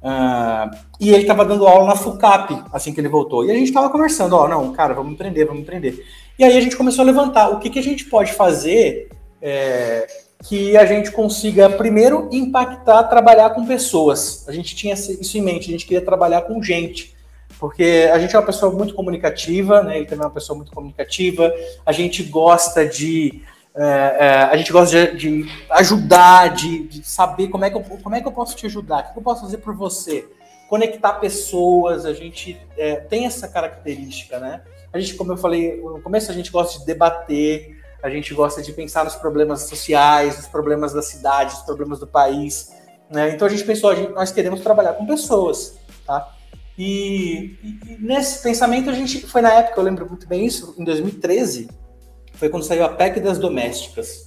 Uh, 0.02 0.76
e 1.00 1.10
ele 1.10 1.22
estava 1.22 1.46
dando 1.46 1.66
aula 1.66 1.86
na 1.86 1.96
FUCAP, 1.96 2.64
assim 2.74 2.94
que 2.94 3.00
ele 3.00 3.08
voltou. 3.08 3.46
E 3.46 3.52
a 3.52 3.54
gente 3.54 3.70
estava 3.70 3.90
conversando, 3.90 4.36
ó, 4.36 4.46
não, 4.46 4.74
cara, 4.74 4.94
vamos 4.94 5.14
empreender, 5.14 5.46
vamos 5.46 5.62
empreender. 5.62 6.06
E 6.38 6.44
aí 6.44 6.58
a 6.58 6.62
gente 6.62 6.76
começou 6.76 7.04
a 7.04 7.06
levantar 7.06 7.50
o 7.50 7.60
que, 7.60 7.70
que 7.70 7.80
a 7.80 7.84
gente 7.84 8.06
pode 8.06 8.34
fazer 8.34 9.10
é, 9.42 10.06
que 10.44 10.78
a 10.78 10.86
gente 10.86 11.12
consiga, 11.12 11.70
primeiro, 11.70 12.30
impactar, 12.32 13.04
trabalhar 13.04 13.50
com 13.52 13.66
pessoas. 13.66 14.46
A 14.48 14.52
gente 14.52 14.76
tinha 14.76 14.94
isso 14.94 15.38
em 15.38 15.42
mente, 15.42 15.68
a 15.68 15.72
gente 15.72 15.86
queria 15.86 16.04
trabalhar 16.04 16.42
com 16.42 16.62
gente, 16.62 17.16
porque 17.60 18.10
a 18.12 18.20
gente 18.20 18.36
é 18.36 18.40
uma 18.40 18.46
pessoa 18.46 18.72
muito 18.72 18.94
comunicativa, 18.94 19.82
né? 19.82 19.98
Ele 19.98 20.06
também 20.06 20.24
é 20.24 20.28
uma 20.28 20.34
pessoa 20.34 20.56
muito 20.56 20.72
comunicativa, 20.72 21.52
a 21.86 21.92
gente 21.92 22.24
gosta 22.24 22.86
de. 22.86 23.42
É, 23.76 23.84
é, 24.20 24.30
a 24.52 24.58
gente 24.58 24.72
gosta 24.72 25.08
de, 25.08 25.18
de 25.18 25.52
ajudar, 25.70 26.56
de, 26.56 26.88
de, 26.88 27.08
saber 27.08 27.48
como 27.48 27.64
é, 27.64 27.70
que 27.70 27.78
eu, 27.78 27.82
como 27.82 28.16
é 28.16 28.22
que 28.22 28.28
eu 28.28 28.32
posso 28.32 28.56
te 28.56 28.66
ajudar, 28.66 29.10
o 29.10 29.14
que 29.14 29.20
eu 29.20 29.24
posso 29.24 29.42
fazer 29.42 29.58
por 29.58 29.76
você. 29.76 30.28
Conectar 30.68 31.14
pessoas, 31.14 32.06
a 32.06 32.14
gente 32.14 32.60
é, 32.76 32.96
tem 32.96 33.26
essa 33.26 33.48
característica, 33.48 34.40
né? 34.40 34.62
A 34.92 35.00
gente, 35.00 35.16
como 35.16 35.32
eu 35.32 35.38
falei 35.38 35.80
no 35.80 36.02
começo, 36.02 36.32
a 36.32 36.34
gente 36.34 36.52
gosta 36.52 36.80
de 36.80 36.86
debater, 36.86 37.77
a 38.02 38.10
gente 38.10 38.34
gosta 38.34 38.62
de 38.62 38.72
pensar 38.72 39.04
nos 39.04 39.16
problemas 39.16 39.64
sociais, 39.64 40.38
nos 40.38 40.48
problemas 40.48 40.94
da 40.94 41.02
cidade, 41.02 41.56
nos 41.56 41.64
problemas 41.64 42.00
do 42.00 42.08
país. 42.08 42.72
Né? 43.10 43.32
Então 43.32 43.48
a 43.48 43.50
gente 43.50 43.64
pensou, 43.64 43.90
a 43.90 43.96
gente, 43.96 44.12
nós 44.12 44.32
queremos 44.32 44.62
trabalhar 44.62 44.94
com 44.94 45.06
pessoas. 45.06 45.78
Tá? 46.06 46.34
E, 46.78 47.58
e, 47.64 47.98
nesse 48.00 48.44
pensamento 48.44 48.90
a 48.90 48.94
gente 48.94 49.26
foi 49.26 49.42
na 49.42 49.52
época, 49.52 49.80
eu 49.80 49.84
lembro 49.84 50.08
muito 50.08 50.28
bem 50.28 50.46
isso, 50.46 50.76
em 50.78 50.84
2013, 50.84 51.70
foi 52.34 52.50
quando 52.50 52.64
saiu 52.64 52.86
a 52.86 52.90
PEC 52.90 53.20
das 53.20 53.40
domésticas. 53.40 54.26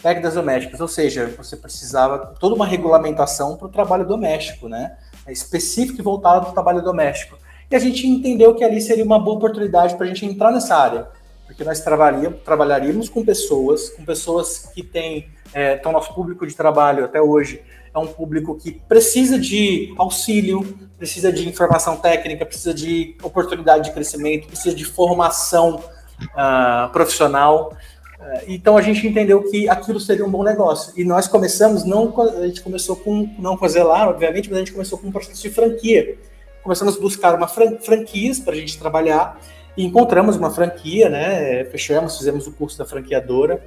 PEC 0.00 0.20
das 0.20 0.34
domésticas, 0.34 0.80
ou 0.80 0.88
seja, 0.88 1.26
você 1.36 1.56
precisava 1.56 2.34
toda 2.38 2.54
uma 2.54 2.66
regulamentação 2.66 3.56
para 3.56 3.66
o 3.66 3.70
trabalho 3.70 4.06
doméstico, 4.06 4.68
né? 4.68 4.96
É 5.26 5.32
específico 5.32 6.00
e 6.00 6.02
voltado 6.02 6.42
para 6.42 6.50
o 6.50 6.54
trabalho 6.54 6.82
doméstico. 6.82 7.36
E 7.70 7.74
a 7.74 7.78
gente 7.78 8.06
entendeu 8.06 8.54
que 8.54 8.64
ali 8.64 8.80
seria 8.80 9.04
uma 9.04 9.18
boa 9.18 9.36
oportunidade 9.36 9.96
para 9.96 10.04
a 10.04 10.08
gente 10.08 10.24
entrar 10.26 10.52
nessa 10.52 10.76
área 10.76 11.08
porque 11.52 11.64
nós 11.64 11.80
trabalharíamos, 11.80 13.08
com 13.10 13.22
pessoas, 13.22 13.90
com 13.90 14.04
pessoas 14.04 14.70
que 14.74 14.82
têm, 14.82 15.28
é, 15.52 15.74
então 15.74 15.92
nosso 15.92 16.14
público 16.14 16.46
de 16.46 16.54
trabalho 16.56 17.04
até 17.04 17.20
hoje 17.20 17.62
é 17.94 17.98
um 17.98 18.06
público 18.06 18.56
que 18.56 18.72
precisa 18.72 19.38
de 19.38 19.94
auxílio, 19.98 20.78
precisa 20.96 21.30
de 21.30 21.46
informação 21.46 21.98
técnica, 21.98 22.46
precisa 22.46 22.72
de 22.72 23.14
oportunidade 23.22 23.84
de 23.84 23.92
crescimento, 23.92 24.46
precisa 24.46 24.74
de 24.74 24.84
formação 24.84 25.84
uh, 26.22 26.90
profissional. 26.90 27.76
Uh, 28.18 28.44
então 28.48 28.78
a 28.78 28.82
gente 28.82 29.06
entendeu 29.06 29.42
que 29.50 29.68
aquilo 29.68 30.00
seria 30.00 30.24
um 30.24 30.30
bom 30.30 30.42
negócio. 30.42 30.94
E 30.96 31.04
nós 31.04 31.28
começamos, 31.28 31.84
não 31.84 32.18
a 32.18 32.46
gente 32.46 32.62
começou 32.62 32.96
com, 32.96 33.28
não 33.38 33.58
com 33.58 33.66
a 33.66 33.68
Zelar, 33.68 34.08
obviamente, 34.08 34.48
mas 34.48 34.56
a 34.56 34.60
gente 34.60 34.72
começou 34.72 34.98
com 34.98 35.08
um 35.08 35.12
processo 35.12 35.42
de 35.42 35.50
franquia. 35.50 36.16
Começamos 36.62 36.96
a 36.96 37.00
buscar 37.00 37.34
uma 37.34 37.46
fran 37.46 37.76
franquias 37.78 38.40
para 38.40 38.54
a 38.54 38.56
gente 38.56 38.78
trabalhar 38.78 39.38
e 39.76 39.84
encontramos 39.84 40.36
uma 40.36 40.50
franquia, 40.50 41.08
né? 41.08 41.64
Fechamos, 41.64 42.18
fizemos 42.18 42.46
o 42.46 42.52
curso 42.52 42.78
da 42.78 42.84
franqueadora, 42.84 43.62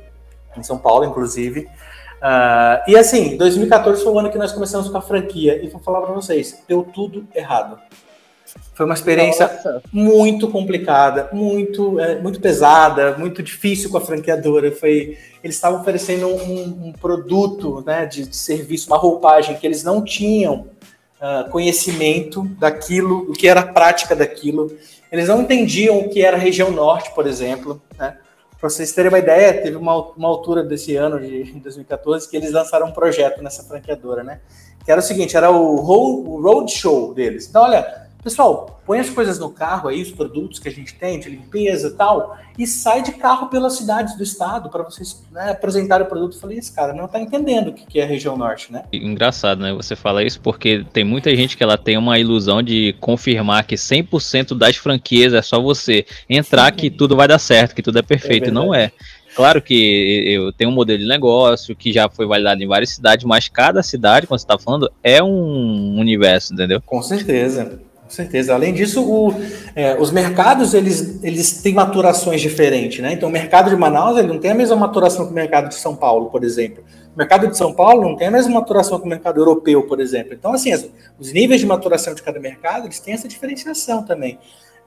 em 0.58 0.64
São 0.64 0.78
Paulo, 0.78 1.06
inclusive. 1.06 1.68
Uh, 2.16 2.82
e 2.88 2.98
assim, 2.98 3.38
2014 3.38 4.04
foi 4.04 4.12
o 4.12 4.20
ano 4.20 4.32
que 4.32 4.38
nós 4.38 4.52
começamos 4.52 4.90
com 4.90 4.98
a 4.98 5.02
franquia. 5.02 5.64
E 5.64 5.68
vou 5.68 5.82
falar 5.82 6.02
para 6.02 6.14
vocês, 6.14 6.64
deu 6.68 6.84
tudo 6.84 7.28
errado. 7.34 7.80
Foi 8.74 8.86
uma 8.86 8.94
experiência 8.94 9.48
Nossa. 9.48 9.82
muito 9.92 10.50
complicada, 10.50 11.30
muito, 11.32 12.00
é, 12.00 12.20
muito 12.22 12.40
pesada, 12.40 13.18
muito 13.18 13.42
difícil 13.42 13.90
com 13.90 13.98
a 13.98 14.02
franqueadora. 14.02 14.72
Foi, 14.72 15.18
eles 15.44 15.56
estavam 15.56 15.82
oferecendo 15.82 16.28
um, 16.28 16.88
um 16.88 16.94
produto 16.94 17.84
né, 17.86 18.06
de, 18.06 18.28
de, 18.28 18.36
serviço, 18.36 18.88
uma 18.88 18.98
roupagem 18.98 19.56
que 19.56 19.66
eles 19.66 19.84
não 19.84 20.04
tinham 20.04 20.68
uh, 21.22 21.50
conhecimento 21.50 22.44
daquilo, 22.60 23.30
o 23.30 23.34
que 23.34 23.48
era 23.48 23.62
a 23.62 23.68
prática 23.68 24.16
daquilo. 24.16 24.76
Eles 25.16 25.30
não 25.30 25.42
entendiam 25.42 26.00
o 26.00 26.10
que 26.10 26.22
era 26.22 26.36
a 26.36 26.40
região 26.40 26.70
norte, 26.72 27.10
por 27.16 27.26
exemplo. 27.26 27.82
Né? 27.98 28.18
Para 28.60 28.70
vocês 28.70 28.92
terem 28.92 29.10
uma 29.10 29.20
ideia, 29.20 29.62
teve 29.62 29.78
uma, 29.78 29.96
uma 30.12 30.28
altura 30.28 30.62
desse 30.62 30.96
ano, 30.96 31.20
de 31.22 31.54
2014, 31.62 32.30
que 32.30 32.36
eles 32.36 32.52
lançaram 32.52 32.88
um 32.88 32.92
projeto 32.92 33.42
nessa 33.42 33.64
franqueadora, 33.64 34.24
né? 34.24 34.42
Que 34.84 34.92
era 34.92 35.00
o 35.00 35.04
seguinte, 35.04 35.38
era 35.38 35.50
o, 35.50 35.76
o 35.76 36.42
road 36.42 36.72
show 36.72 37.14
deles. 37.14 37.48
Então, 37.48 37.64
olha, 37.64 38.05
Pessoal, 38.26 38.82
põe 38.88 38.98
as 38.98 39.08
coisas 39.08 39.38
no 39.38 39.52
carro 39.52 39.88
aí, 39.88 40.02
os 40.02 40.10
produtos 40.10 40.58
que 40.58 40.68
a 40.68 40.72
gente 40.72 40.96
tem 40.96 41.20
de 41.20 41.30
limpeza 41.30 41.90
e 41.90 41.92
tal, 41.92 42.36
e 42.58 42.66
sai 42.66 43.04
de 43.04 43.12
carro 43.12 43.50
pelas 43.50 43.74
cidades 43.74 44.18
do 44.18 44.24
estado 44.24 44.68
para 44.68 44.82
vocês 44.82 45.24
né, 45.32 45.52
apresentarem 45.52 46.08
o 46.08 46.10
produto. 46.10 46.34
Eu 46.34 46.42
falei, 46.42 46.58
esse 46.58 46.74
cara 46.74 46.92
não 46.92 47.06
está 47.06 47.20
entendendo 47.20 47.68
o 47.68 47.74
que 47.74 48.00
é 48.00 48.04
a 48.04 48.08
região 48.08 48.36
norte, 48.36 48.74
né? 48.74 48.86
Engraçado, 48.92 49.62
né? 49.62 49.72
Você 49.74 49.96
fala 49.96 50.24
isso 50.24 50.42
porque 50.42 50.84
tem 50.92 51.04
muita 51.04 51.36
gente 51.36 51.56
que 51.56 51.62
ela 51.62 51.78
tem 51.78 52.00
uma 52.00 52.18
ilusão 52.18 52.64
de 52.64 52.96
confirmar 53.00 53.64
que 53.64 53.76
100% 53.76 54.58
das 54.58 54.76
franquias 54.76 55.32
é 55.32 55.44
só 55.44 55.62
você 55.62 56.04
entrar 56.28 56.72
que 56.72 56.90
tudo 56.90 57.16
vai 57.16 57.28
dar 57.28 57.38
certo, 57.38 57.76
que 57.76 57.84
tudo 57.84 58.00
é 58.00 58.02
perfeito. 58.02 58.50
É 58.50 58.52
não 58.52 58.74
é. 58.74 58.92
Claro 59.36 59.62
que 59.62 60.24
eu 60.26 60.52
tenho 60.52 60.72
um 60.72 60.74
modelo 60.74 60.98
de 60.98 61.08
negócio 61.08 61.76
que 61.76 61.94
já 61.94 62.10
foi 62.10 62.26
validado 62.26 62.64
em 62.64 62.68
várias 62.68 62.90
cidades, 62.90 63.24
mas 63.24 63.50
cada 63.50 63.84
cidade, 63.84 64.26
quando 64.26 64.40
você 64.40 64.46
está 64.46 64.58
falando, 64.58 64.92
é 65.04 65.22
um 65.22 66.00
universo, 66.00 66.54
entendeu? 66.56 66.82
Com 66.82 67.04
certeza. 67.04 67.85
Com 68.06 68.12
certeza. 68.12 68.54
Além 68.54 68.72
disso, 68.72 69.04
o, 69.04 69.34
é, 69.76 70.00
os 70.00 70.12
mercados 70.12 70.76
eles, 70.76 71.24
eles 71.24 71.62
têm 71.64 71.74
maturações 71.74 72.40
diferentes, 72.40 73.00
né? 73.00 73.14
Então, 73.14 73.28
o 73.28 73.32
mercado 73.32 73.70
de 73.70 73.76
Manaus 73.76 74.16
ele 74.18 74.28
não 74.28 74.38
tem 74.38 74.52
a 74.52 74.56
mesma 74.56 74.76
maturação 74.76 75.26
que 75.26 75.32
o 75.32 75.36
mercado 75.36 75.70
de 75.70 75.76
São 75.76 75.96
Paulo, 75.96 76.30
por 76.30 76.44
exemplo. 76.44 76.84
O 77.16 77.18
mercado 77.18 77.48
de 77.48 77.58
São 77.58 77.74
Paulo 77.74 78.02
não 78.04 78.16
tem 78.16 78.28
a 78.28 78.32
mesma 78.32 78.54
maturação 78.54 79.00
que 79.00 79.06
o 79.06 79.10
mercado 79.10 79.40
europeu, 79.40 79.88
por 79.88 80.00
exemplo. 80.00 80.36
Então, 80.36 80.54
assim, 80.54 80.72
os 81.18 81.34
níveis 81.34 81.62
de 81.62 81.66
maturação 81.66 82.14
de 82.14 82.22
cada 82.22 82.40
mercado 82.40 82.86
eles 82.86 83.00
têm 83.00 83.16
essa 83.16 83.28
diferenciação 83.28 84.04
também. 84.04 84.38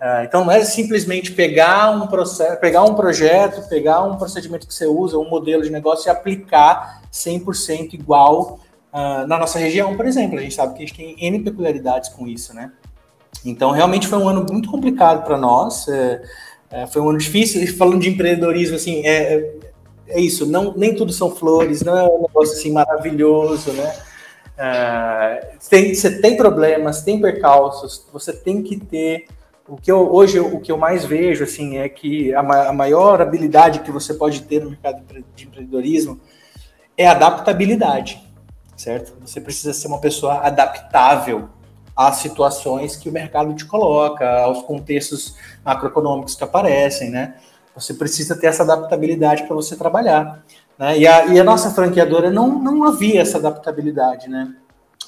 Uh, 0.00 0.22
então, 0.22 0.44
não 0.44 0.52
é 0.52 0.64
simplesmente 0.64 1.32
pegar 1.32 1.90
um 1.90 2.06
processo, 2.06 2.60
pegar 2.60 2.84
um 2.84 2.94
projeto, 2.94 3.68
pegar 3.68 4.04
um 4.04 4.16
procedimento 4.16 4.64
que 4.64 4.72
você 4.72 4.86
usa, 4.86 5.18
um 5.18 5.28
modelo 5.28 5.64
de 5.64 5.70
negócio 5.70 6.08
e 6.08 6.10
aplicar 6.10 7.02
100% 7.12 7.94
igual 7.94 8.60
uh, 8.92 9.26
na 9.26 9.36
nossa 9.36 9.58
região, 9.58 9.96
por 9.96 10.06
exemplo. 10.06 10.38
A 10.38 10.42
gente 10.42 10.54
sabe 10.54 10.74
que 10.74 10.84
a 10.84 10.86
gente 10.86 10.94
tem 10.94 11.16
N 11.18 11.40
peculiaridades 11.40 12.10
com 12.10 12.28
isso, 12.28 12.54
né? 12.54 12.70
Então, 13.44 13.70
realmente 13.70 14.06
foi 14.06 14.18
um 14.18 14.28
ano 14.28 14.44
muito 14.50 14.70
complicado 14.70 15.24
para 15.24 15.36
nós. 15.36 15.86
É, 15.88 16.22
é, 16.70 16.86
foi 16.86 17.00
um 17.02 17.10
ano 17.10 17.18
difícil. 17.18 17.62
E 17.62 17.66
falando 17.66 18.00
de 18.00 18.10
empreendedorismo, 18.10 18.76
assim, 18.76 19.06
é, 19.06 19.34
é, 19.34 19.54
é 20.08 20.20
isso. 20.20 20.46
Não, 20.46 20.74
nem 20.76 20.94
tudo 20.94 21.12
são 21.12 21.34
flores. 21.34 21.82
Não 21.82 21.96
é 21.96 22.04
um 22.04 22.22
negócio 22.22 22.56
assim 22.56 22.72
maravilhoso, 22.72 23.72
né? 23.72 23.96
É, 24.56 25.54
tem, 25.70 25.94
você 25.94 26.20
tem 26.20 26.36
problemas, 26.36 27.02
tem 27.02 27.20
percalços. 27.20 28.06
Você 28.12 28.32
tem 28.32 28.62
que 28.62 28.76
ter 28.76 29.26
o 29.68 29.76
que 29.76 29.92
eu, 29.92 30.12
hoje 30.12 30.40
o 30.40 30.60
que 30.60 30.72
eu 30.72 30.78
mais 30.78 31.04
vejo 31.04 31.44
assim 31.44 31.76
é 31.76 31.88
que 31.90 32.34
a, 32.34 32.40
a 32.40 32.72
maior 32.72 33.20
habilidade 33.20 33.80
que 33.80 33.92
você 33.92 34.14
pode 34.14 34.42
ter 34.42 34.64
no 34.64 34.70
mercado 34.70 35.02
de 35.36 35.44
empreendedorismo 35.44 36.18
é 36.96 37.06
adaptabilidade, 37.06 38.20
certo? 38.74 39.14
Você 39.20 39.40
precisa 39.40 39.74
ser 39.74 39.86
uma 39.88 40.00
pessoa 40.00 40.38
adaptável 40.38 41.50
às 41.98 42.18
situações 42.18 42.94
que 42.94 43.08
o 43.08 43.12
mercado 43.12 43.52
te 43.54 43.64
coloca, 43.64 44.42
aos 44.42 44.62
contextos 44.62 45.34
macroeconômicos 45.64 46.36
que 46.36 46.44
aparecem, 46.44 47.10
né? 47.10 47.34
Você 47.74 47.92
precisa 47.92 48.36
ter 48.36 48.46
essa 48.46 48.62
adaptabilidade 48.62 49.42
para 49.42 49.56
você 49.56 49.74
trabalhar. 49.74 50.44
Né? 50.78 51.00
E, 51.00 51.06
a, 51.08 51.26
e 51.26 51.40
a 51.40 51.42
nossa 51.42 51.72
franqueadora 51.72 52.30
não, 52.30 52.56
não 52.56 52.84
havia 52.84 53.20
essa 53.20 53.38
adaptabilidade, 53.38 54.28
né? 54.30 54.54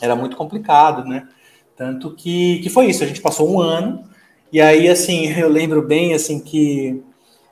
Era 0.00 0.16
muito 0.16 0.36
complicado, 0.36 1.04
né? 1.04 1.28
Tanto 1.76 2.10
que, 2.10 2.58
que 2.58 2.68
foi 2.68 2.86
isso, 2.86 3.04
a 3.04 3.06
gente 3.06 3.22
passou 3.22 3.48
um 3.48 3.60
ano, 3.60 4.04
e 4.52 4.60
aí, 4.60 4.88
assim, 4.88 5.28
eu 5.38 5.48
lembro 5.48 5.82
bem, 5.82 6.12
assim, 6.12 6.40
que 6.40 7.04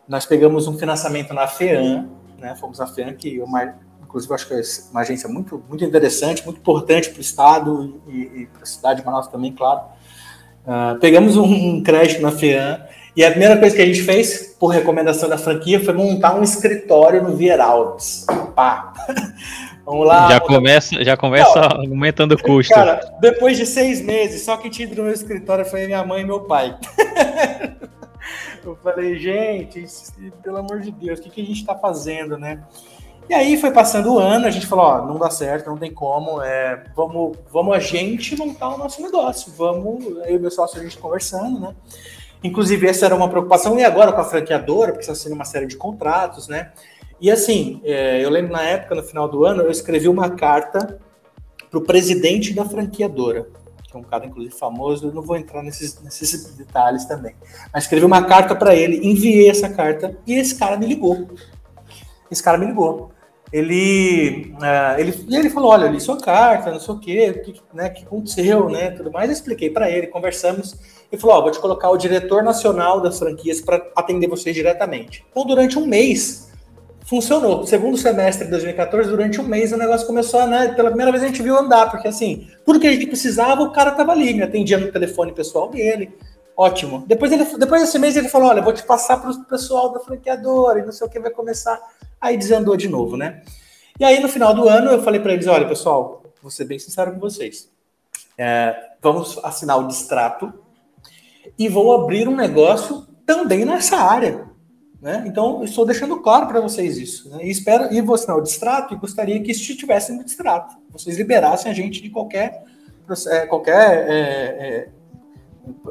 nós 0.09 0.26
pegamos 0.26 0.66
um 0.66 0.76
financiamento 0.76 1.33
na 1.33 1.47
FEAM, 1.47 2.09
né? 2.40 2.57
Fomos 2.57 2.80
na 2.80 2.88
FEAM, 2.88 3.14
que 3.14 3.40
o 3.40 3.47
Mar 3.47 3.78
inclusive 4.08 4.32
acho 4.32 4.48
que 4.48 4.54
é 4.54 4.62
uma 4.90 5.02
agência 5.02 5.28
muito, 5.28 5.62
muito 5.68 5.84
interessante, 5.84 6.42
muito 6.44 6.58
importante 6.58 7.10
para 7.10 7.18
o 7.18 7.20
Estado 7.20 8.00
e, 8.08 8.42
e 8.42 8.46
para 8.46 8.62
a 8.62 8.66
cidade 8.66 9.00
de 9.00 9.06
Manaus 9.06 9.28
também, 9.28 9.52
claro. 9.52 9.82
Uh, 10.66 10.98
pegamos 10.98 11.36
um, 11.36 11.44
um, 11.44 11.82
crédito 11.82 12.22
na 12.22 12.32
FEAM 12.32 12.80
e 13.14 13.24
a 13.24 13.30
primeira 13.30 13.56
coisa 13.58 13.76
que 13.76 13.82
a 13.82 13.86
gente 13.86 14.02
fez, 14.02 14.56
por 14.58 14.68
recomendação 14.68 15.28
da 15.28 15.36
franquia, 15.36 15.82
foi 15.82 15.92
montar 15.92 16.34
um 16.34 16.42
escritório 16.42 17.22
no 17.22 17.36
Vieraldes. 17.36 18.24
Pá! 18.54 18.92
Vamos 19.84 20.06
lá. 20.06 20.28
Já 20.30 20.40
começa, 20.40 21.04
já 21.04 21.16
começa 21.16 21.60
Não, 21.60 21.80
aumentando 21.80 22.34
o 22.34 22.42
custo. 22.42 22.74
Cara, 22.74 23.00
depois 23.20 23.56
de 23.56 23.64
seis 23.64 24.02
meses, 24.02 24.42
só 24.42 24.56
que 24.58 24.68
tinha 24.68 24.86
no 24.88 25.04
meu 25.04 25.12
escritório 25.12 25.64
foi 25.64 25.86
minha 25.86 26.04
mãe 26.04 26.22
e 26.22 26.26
meu 26.26 26.40
pai. 26.40 26.76
Eu 28.62 28.76
falei, 28.76 29.18
gente, 29.18 29.82
pelo 30.42 30.58
amor 30.58 30.80
de 30.80 30.90
Deus, 30.90 31.18
o 31.18 31.22
que, 31.22 31.30
que 31.30 31.40
a 31.40 31.44
gente 31.44 31.60
está 31.60 31.74
fazendo, 31.74 32.36
né? 32.36 32.62
E 33.28 33.35
aí 33.35 33.58
foi 33.58 33.70
passando 33.70 34.14
o 34.14 34.18
ano, 34.18 34.47
a 34.47 34.50
gente 34.50 34.66
falou, 34.66 34.87
ó, 34.87 35.06
não 35.06 35.18
dá 35.18 35.28
certo, 35.28 35.68
não 35.68 35.76
tem 35.76 35.92
como, 35.92 36.40
é, 36.40 36.82
vamos, 36.97 37.37
vamos 37.52 37.76
a 37.76 37.78
gente 37.78 38.35
montar 38.35 38.70
o 38.70 38.78
nosso 38.78 39.02
negócio, 39.02 39.52
vamos, 39.54 40.02
eu 40.26 40.37
e 40.37 40.38
meu 40.38 40.50
sócio 40.50 40.80
a 40.80 40.82
gente 40.82 40.97
conversando, 40.97 41.61
né? 41.61 41.75
Inclusive, 42.42 42.88
essa 42.88 43.04
era 43.04 43.14
uma 43.14 43.28
preocupação, 43.28 43.78
e 43.78 43.85
agora 43.85 44.12
com 44.12 44.20
a 44.23 44.25
franqueadora, 44.25 44.92
porque 44.92 45.02
está 45.02 45.14
sendo 45.14 45.35
uma 45.35 45.44
série 45.44 45.66
de 45.66 45.76
contratos, 45.76 46.49
né? 46.49 46.73
E 47.20 47.30
assim, 47.30 47.82
é, 47.85 48.25
eu 48.25 48.30
lembro 48.30 48.52
na 48.52 48.62
época, 48.62 48.94
no 48.94 49.02
final 49.02 49.28
do 49.28 49.44
ano, 49.44 49.61
eu 49.61 49.70
escrevi 49.70 50.08
uma 50.08 50.30
carta 50.30 50.99
para 51.68 51.78
o 51.78 51.82
presidente 51.82 52.54
da 52.54 52.64
franqueadora, 52.64 53.47
que 53.82 53.94
é 53.94 54.00
um 54.00 54.04
cara, 54.04 54.25
inclusive, 54.25 54.54
famoso, 54.54 55.08
eu 55.08 55.12
não 55.12 55.20
vou 55.20 55.37
entrar 55.37 55.62
nesses, 55.62 56.00
nesses 56.00 56.54
detalhes 56.56 57.04
também. 57.04 57.35
Mas 57.75 57.85
escrevi 57.85 58.06
uma 58.06 58.25
carta 58.25 58.56
para 58.56 58.75
ele, 58.75 59.06
enviei 59.06 59.50
essa 59.50 59.68
carta, 59.68 60.16
e 60.26 60.32
esse 60.32 60.54
cara 60.54 60.78
me 60.78 60.87
ligou. 60.87 61.28
Esse 62.30 62.42
cara 62.42 62.56
me 62.56 62.64
ligou 62.64 63.17
ele, 63.52 64.55
uh, 64.57 64.99
ele, 64.99 65.26
ele 65.31 65.50
falou, 65.50 65.71
olha, 65.71 65.87
eu 65.87 65.93
li 65.93 66.00
sua 66.00 66.19
carta, 66.19 66.71
não 66.71 66.81
sei 66.81 66.95
o 66.95 66.99
quê, 66.99 67.31
o 67.31 67.43
que, 67.43 67.61
né, 67.73 67.88
que 67.88 68.05
aconteceu, 68.05 68.69
né, 68.69 68.90
tudo 68.90 69.11
mais. 69.11 69.28
Eu 69.28 69.35
expliquei 69.35 69.71
para 69.71 69.90
ele, 69.90 70.07
conversamos. 70.07 70.76
Ele 71.11 71.21
falou, 71.21 71.37
ó, 71.37 71.43
vou 71.43 71.50
te 71.50 71.59
colocar 71.59 71.88
o 71.88 71.97
diretor 71.97 72.43
nacional 72.43 73.00
das 73.00 73.19
franquias 73.19 73.61
para 73.61 73.83
atender 73.97 74.28
vocês 74.28 74.55
diretamente. 74.55 75.25
Então, 75.31 75.47
durante 75.47 75.78
um 75.78 75.87
mês, 75.87 76.52
funcionou. 77.07 77.67
Segundo 77.67 77.97
semestre 77.97 78.45
de 78.45 78.50
2014, 78.50 79.09
durante 79.09 79.40
um 79.40 79.45
mês, 79.45 79.73
o 79.73 79.78
negócio 79.78 80.07
começou 80.07 80.47
né, 80.47 80.69
pela 80.75 80.90
primeira 80.90 81.11
vez 81.11 81.25
a 81.25 81.28
gente 81.28 81.43
viu 81.43 81.57
andar, 81.57 81.90
porque 81.90 82.07
assim, 82.07 82.47
tudo 82.67 82.78
que 82.78 82.87
a 82.87 82.93
gente 82.93 83.07
precisava, 83.07 83.62
o 83.62 83.73
cara 83.73 83.93
tava 83.93 84.12
ali, 84.12 84.35
me 84.35 84.43
atendia 84.43 84.76
no 84.76 84.93
telefone 84.93 85.33
pessoal 85.33 85.71
dele, 85.71 86.11
ótimo. 86.55 87.05
Depois, 87.07 87.33
ele, 87.33 87.47
depois 87.57 87.81
desse 87.81 87.99
mês 87.99 88.14
ele 88.14 88.28
falou, 88.28 88.50
olha, 88.50 88.61
vou 88.61 88.75
te 88.75 88.83
passar 88.83 89.17
para 89.17 89.31
o 89.31 89.45
pessoal 89.45 89.90
da 89.90 90.00
franqueadora 90.00 90.81
e 90.81 90.85
não 90.85 90.93
sei 90.93 91.07
o 91.07 91.11
que 91.11 91.19
vai 91.19 91.31
começar 91.31 91.81
Aí 92.20 92.37
desandou 92.37 92.76
de 92.76 92.88
novo, 92.88 93.16
né? 93.16 93.42
E 93.98 94.04
aí 94.04 94.20
no 94.20 94.28
final 94.28 94.54
do 94.54 94.68
ano 94.68 94.90
eu 94.90 95.02
falei 95.02 95.20
para 95.20 95.32
eles: 95.32 95.46
olha, 95.46 95.68
pessoal, 95.68 96.22
vou 96.42 96.50
ser 96.50 96.64
bem 96.64 96.78
sincero 96.78 97.12
com 97.12 97.18
vocês. 97.18 97.70
É, 98.37 98.92
vamos 99.02 99.38
assinar 99.42 99.78
o 99.78 99.88
distrato 99.88 100.52
e 101.58 101.68
vou 101.68 101.92
abrir 101.92 102.28
um 102.28 102.37
negócio 102.37 103.06
também 103.26 103.64
nessa 103.64 103.96
área. 103.96 104.46
Né? 105.00 105.25
Então, 105.26 105.62
estou 105.62 105.87
deixando 105.87 106.20
claro 106.20 106.46
para 106.46 106.60
vocês 106.60 106.98
isso. 106.98 107.30
Né? 107.30 107.44
E 107.44 107.50
espero 107.50 107.92
e 107.92 108.00
vou 108.00 108.14
assinar 108.14 108.37
o 108.37 108.42
distrato 108.42 108.94
e 108.94 108.96
gostaria 108.96 109.40
que 109.40 109.52
isso 109.52 109.70
estivesse 109.70 110.12
no 110.12 110.25
distrato. 110.25 110.76
Vocês 110.90 111.16
liberassem 111.16 111.70
a 111.70 111.75
gente 111.75 112.02
de 112.02 112.10
qualquer, 112.10 112.64
é, 113.28 113.46
qualquer 113.46 114.08
é, 114.08 114.88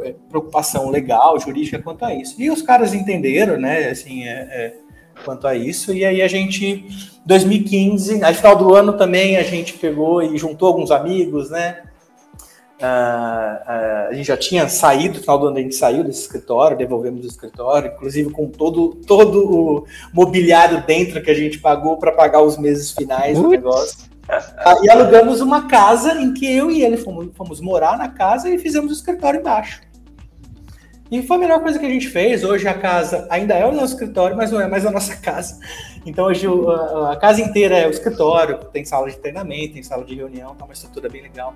é, 0.04 0.16
preocupação 0.30 0.90
legal, 0.90 1.40
jurídica 1.40 1.82
quanto 1.82 2.04
a 2.04 2.14
isso. 2.14 2.42
E 2.42 2.50
os 2.50 2.62
caras 2.62 2.94
entenderam, 2.94 3.58
né? 3.58 3.90
Assim, 3.90 4.28
é, 4.28 4.32
é 4.32 4.87
quanto 5.24 5.48
a 5.48 5.56
isso. 5.56 5.94
E 5.94 6.06
aí 6.06 6.22
a 6.22 6.28
gente, 6.28 6.86
2015, 7.26 8.20
no 8.20 8.34
final 8.34 8.56
do 8.56 8.74
ano 8.74 8.94
também, 8.94 9.38
a 9.38 9.44
gente 9.44 9.74
pegou 9.74 10.22
e 10.22 10.38
juntou 10.38 10.68
alguns 10.68 10.92
amigos, 10.92 11.50
né? 11.50 11.84
Uh, 12.80 12.86
uh, 12.86 14.10
a 14.10 14.14
gente 14.14 14.28
já 14.28 14.38
tinha 14.38 14.70
saído, 14.70 15.16
no 15.16 15.22
final 15.22 15.40
do 15.40 15.48
ano 15.48 15.58
a 15.58 15.62
gente 15.62 15.74
saiu 15.74 16.04
desse 16.04 16.22
escritório, 16.22 16.78
devolvemos 16.78 17.26
o 17.26 17.28
escritório, 17.28 17.92
inclusive 17.92 18.30
com 18.30 18.48
todo, 18.50 18.90
todo 19.08 19.52
o 19.52 19.86
mobiliário 20.14 20.84
dentro 20.86 21.24
que 21.24 21.32
a 21.32 21.34
gente 21.34 21.58
pagou 21.58 21.98
para 21.98 22.12
pagar 22.12 22.44
os 22.44 22.56
meses 22.56 22.92
finais 22.92 23.36
do 23.40 23.48
negócio. 23.48 23.98
Uh, 24.30 24.84
e 24.86 24.90
alugamos 24.92 25.42
uma 25.42 25.68
casa 25.68 26.22
em 26.22 26.34
que 26.34 26.46
eu 26.46 26.70
e 26.70 26.84
ele 26.84 26.98
fomos, 26.98 27.30
fomos 27.34 27.60
morar 27.60 27.98
na 27.98 28.10
casa 28.10 28.48
e 28.48 28.60
fizemos 28.60 28.92
o 28.92 28.94
escritório 28.94 29.40
embaixo. 29.40 29.82
E 31.10 31.22
foi 31.22 31.38
a 31.38 31.40
melhor 31.40 31.62
coisa 31.62 31.80
que 31.80 31.86
a 31.86 31.90
gente 31.90 32.10
fez. 32.10 32.44
Hoje 32.44 32.68
a 32.68 32.74
casa 32.74 33.28
ainda 33.30 33.54
é 33.54 33.66
o 33.66 33.72
nosso 33.72 33.94
escritório, 33.94 34.36
mas 34.36 34.52
não 34.52 34.60
é 34.60 34.68
mais 34.68 34.86
a 34.86 34.92
nossa 34.92 35.16
casa. 35.22 35.60
Então 36.06 36.26
hoje 36.26 36.48
a, 36.48 37.12
a 37.14 37.16
casa 37.16 37.42
inteira 37.42 37.78
é 37.78 37.88
o 37.88 37.92
escritório, 37.92 38.58
tem 38.72 38.84
sala 38.84 39.10
de 39.10 39.18
treinamento, 39.18 39.74
tem 39.74 39.84
sala 39.84 40.04
de 40.04 40.16
reunião, 40.16 40.56
tá 40.56 40.66
uma 40.66 40.74
estrutura 40.74 41.10
bem 41.10 41.22
legal. 41.22 41.54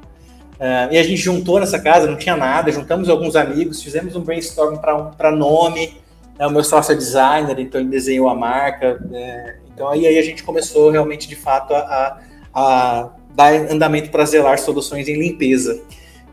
Uh, 0.61 0.93
e 0.93 0.97
a 0.97 1.03
gente 1.03 1.17
juntou 1.17 1.59
nessa 1.59 1.79
casa, 1.79 2.05
não 2.07 2.17
tinha 2.17 2.37
nada, 2.37 2.71
juntamos 2.71 3.09
alguns 3.09 3.35
amigos, 3.35 3.81
fizemos 3.81 4.15
um 4.15 4.21
brainstorm 4.21 4.77
para 4.77 5.31
nome. 5.31 5.95
Né, 6.37 6.45
o 6.45 6.51
meu 6.51 6.63
sócio 6.63 6.91
é 6.91 6.95
designer, 6.95 7.59
então 7.59 7.81
ele 7.81 7.89
desenhou 7.89 8.29
a 8.29 8.35
marca. 8.35 9.03
É, 9.11 9.55
então 9.73 9.89
aí, 9.89 10.05
a 10.05 10.21
gente 10.21 10.43
começou 10.43 10.91
realmente, 10.91 11.27
de 11.27 11.35
fato, 11.35 11.73
a, 11.73 12.21
a 12.53 13.09
dar 13.33 13.53
andamento 13.71 14.11
para 14.11 14.23
zelar 14.25 14.59
soluções 14.59 15.07
em 15.07 15.15
limpeza, 15.15 15.81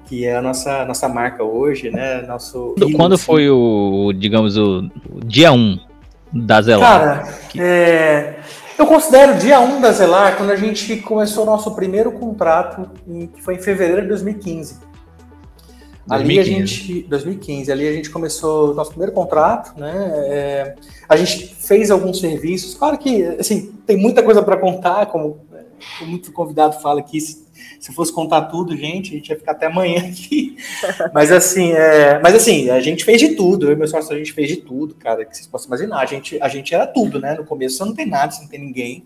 que 0.09 0.25
é 0.25 0.37
a 0.37 0.43
nossa, 0.43 0.85
nossa 0.87 1.09
marca 1.09 1.45
hoje, 1.45 1.91
né? 1.91 2.23
Nosso 2.23 2.75
Quando 2.97 3.19
foi 3.19 3.51
o, 3.51 4.13
digamos, 4.17 4.57
o, 4.57 4.89
o 5.11 5.21
dia 5.25 5.53
1 5.53 5.57
um 5.57 5.79
da 6.33 6.63
Zelar? 6.63 7.01
Cara, 7.01 7.33
que... 7.51 7.61
é, 7.61 8.39
eu 8.79 8.87
considero 8.87 9.35
o 9.35 9.39
dia 9.39 9.61
1 9.61 9.77
um 9.77 9.81
da 9.81 9.93
Zelar 9.93 10.37
quando 10.37 10.51
a 10.51 10.57
gente 10.57 10.97
começou 10.97 11.43
o 11.43 11.47
nosso 11.47 11.75
primeiro 11.75 12.13
contrato, 12.13 12.89
em, 13.07 13.27
que 13.27 13.43
foi 13.43 13.57
em 13.57 13.59
fevereiro 13.59 14.03
de 14.03 14.09
2015. 14.09 14.89
2015. 16.07 16.11
Ali 16.11 16.39
a 16.39 16.43
gente, 16.43 17.03
2015, 17.03 17.71
ali 17.73 17.87
a 17.87 17.93
gente 17.93 18.09
começou 18.09 18.71
o 18.71 18.75
nosso 18.75 18.91
primeiro 18.91 19.13
contrato, 19.13 19.79
né? 19.79 19.93
É, 20.27 20.75
a 21.07 21.17
gente 21.19 21.55
fez 21.55 21.91
alguns 21.91 22.19
serviços. 22.19 22.75
Claro 22.75 22.97
que, 22.97 23.25
assim, 23.39 23.73
tem 23.87 23.99
muita 23.99 24.23
coisa 24.23 24.43
para 24.43 24.57
contar, 24.57 25.05
como 25.07 25.41
muito 26.03 26.33
convidado 26.33 26.81
fala 26.81 27.01
aqui. 27.01 27.21
Se, 27.21 27.47
se 27.81 27.93
fosse 27.93 28.13
contar 28.13 28.43
tudo, 28.43 28.77
gente, 28.77 29.13
a 29.13 29.17
gente 29.17 29.29
ia 29.29 29.37
ficar 29.37 29.53
até 29.53 29.67
amanhã 29.67 30.01
aqui. 30.09 30.57
mas 31.13 31.31
assim, 31.33 31.73
é, 31.73 32.21
mas 32.21 32.35
assim, 32.35 32.71
a 32.71 32.81
gente 32.81 33.05
fez 33.05 33.21
de 33.21 33.35
tudo. 33.35 33.67
Eu 33.67 33.73
e 33.73 33.77
meu 33.77 33.89
sócio, 33.89 34.15
a 34.15 34.19
gente 34.19 34.33
fez 34.33 34.49
de 34.49 34.57
tudo, 34.57 34.95
cara, 34.95 35.25
que 35.25 35.37
vocês 35.37 35.47
possam 35.47 35.69
imaginar. 35.69 36.01
A 36.01 36.07
gente, 36.07 36.41
a 36.41 36.49
gente 36.49 36.75
era 36.75 36.87
tudo, 36.87 37.21
né? 37.21 37.35
No 37.35 37.45
começo 37.45 37.77
você 37.77 37.85
não 37.85 37.95
tem 37.95 38.07
nada, 38.07 38.33
você 38.33 38.43
não 38.43 38.49
tem 38.49 38.61
ninguém. 38.61 39.05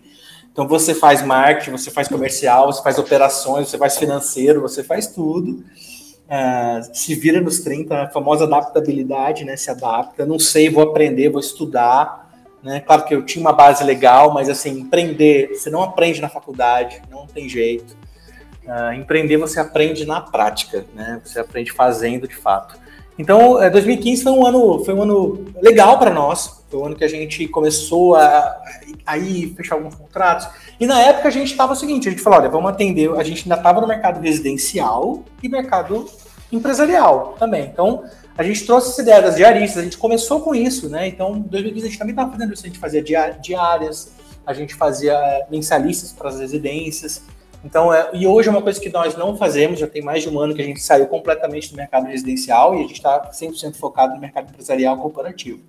Então 0.53 0.69
você 0.69 0.95
faz 0.95 1.23
marketing, 1.23 1.71
você 1.71 1.91
faz 1.91 2.09
comercial, 2.09 2.71
você 2.71 2.83
faz 2.83 2.99
operações, 2.99 3.69
você 3.69 3.79
faz 3.79 3.97
financeiro, 3.97 4.61
você 4.61 4.85
faz 4.85 5.07
tudo. 5.07 5.65
Uh, 6.33 6.95
se 6.95 7.15
vira 7.15 7.41
nos 7.41 7.61
30, 7.61 8.05
a 8.05 8.09
famosa 8.09 8.45
adaptabilidade, 8.45 9.45
né? 9.45 9.57
Se 9.57 9.71
adapta, 9.71 10.25
não 10.27 10.39
sei, 10.39 10.71
vou 10.71 10.83
aprender, 10.83 11.31
vou 11.31 11.41
estudar. 11.41 12.32
Né? 12.63 12.81
Claro 12.81 13.05
que 13.05 13.15
eu 13.15 13.25
tinha 13.25 13.41
uma 13.41 13.53
base 13.53 13.83
legal, 13.83 14.33
mas 14.33 14.49
assim, 14.49 14.81
empreender, 14.81 15.49
você 15.49 15.69
não 15.69 15.83
aprende 15.83 16.21
na 16.21 16.29
faculdade, 16.29 17.03
não 17.11 17.27
tem 17.27 17.49
jeito. 17.49 17.97
Uh, 18.65 18.93
empreender 18.93 19.37
você 19.37 19.59
aprende 19.59 20.07
na 20.07 20.21
prática, 20.21 20.87
né? 20.95 21.21
Você 21.25 21.41
aprende 21.41 21.73
fazendo 21.73 22.29
de 22.29 22.37
fato. 22.37 22.79
Então, 23.19 23.59
2015 23.71 24.21
é, 24.21 24.25
foi 24.25 24.33
um 24.33 24.47
ano, 24.47 24.85
foi 24.85 24.95
um 24.95 25.03
ano 25.03 25.45
legal 25.61 25.99
para 25.99 26.11
nós. 26.11 26.65
Foi 26.71 26.81
um 26.81 26.87
ano 26.87 26.97
que 26.97 27.05
a 27.05 27.09
gente 27.09 27.47
começou 27.49 28.15
a, 28.15 28.57
a 29.05 29.19
ir 29.19 29.53
fechar 29.55 29.75
alguns 29.75 29.95
contratos. 29.95 30.49
E 30.81 30.87
na 30.87 31.01
época 31.01 31.29
a 31.29 31.31
gente 31.31 31.51
estava 31.51 31.73
o 31.73 31.77
seguinte: 31.77 32.09
a 32.09 32.11
gente 32.11 32.23
falou, 32.23 32.39
olha, 32.39 32.49
vamos 32.49 32.71
atender. 32.71 33.11
A 33.17 33.23
gente 33.23 33.43
ainda 33.43 33.57
estava 33.57 33.81
no 33.81 33.87
mercado 33.87 34.21
residencial 34.21 35.25
e 35.43 35.49
mercado 35.49 36.07
empresarial 36.51 37.37
também. 37.39 37.65
Então, 37.65 38.05
a 38.37 38.43
gente 38.43 38.65
trouxe 38.65 38.91
essa 38.91 39.03
ideia 39.03 39.21
das 39.21 39.37
diaristas, 39.37 39.79
a 39.79 39.85
gente 39.85 39.99
começou 39.99 40.41
com 40.41 40.55
isso, 40.55 40.89
né? 40.89 41.07
Então, 41.07 41.37
em 41.37 41.43
2015 41.43 41.87
a 41.87 41.89
gente 41.91 41.99
também 41.99 42.13
estava 42.13 42.33
fazendo 42.33 42.53
isso, 42.53 42.65
a 42.65 42.67
gente 42.67 42.79
fazia 42.79 43.03
diárias, 43.03 44.13
a 44.47 44.53
gente 44.53 44.75
fazia 44.75 45.13
eh, 45.13 45.47
mensalistas 45.51 46.13
para 46.13 46.29
as 46.29 46.41
residências. 46.41 47.23
Então, 47.65 47.93
é, 47.93 48.11
e 48.13 48.27
hoje 48.27 48.49
é 48.49 48.51
uma 48.51 48.63
coisa 48.63 48.81
que 48.81 48.89
nós 48.89 49.17
não 49.17 49.37
fazemos, 49.37 49.79
já 49.79 49.87
tem 49.87 50.03
mais 50.03 50.23
de 50.23 50.29
um 50.29 50.41
ano 50.41 50.55
que 50.55 50.63
a 50.63 50.65
gente 50.65 50.81
saiu 50.81 51.07
completamente 51.07 51.71
do 51.71 51.77
mercado 51.77 52.07
residencial 52.07 52.75
e 52.75 52.79
a 52.79 52.83
gente 52.83 52.95
está 52.95 53.31
100% 53.31 53.77
focado 53.77 54.15
no 54.15 54.21
mercado 54.21 54.51
empresarial 54.51 54.97
corporativo. 54.97 55.61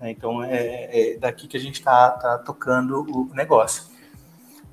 Né? 0.00 0.10
Então, 0.12 0.42
é, 0.42 0.88
é, 0.90 1.16
daqui 1.18 1.46
que 1.46 1.56
a 1.56 1.60
gente 1.60 1.74
está 1.74 2.10
tá 2.10 2.38
tocando 2.38 3.02
o 3.02 3.34
negócio. 3.34 3.95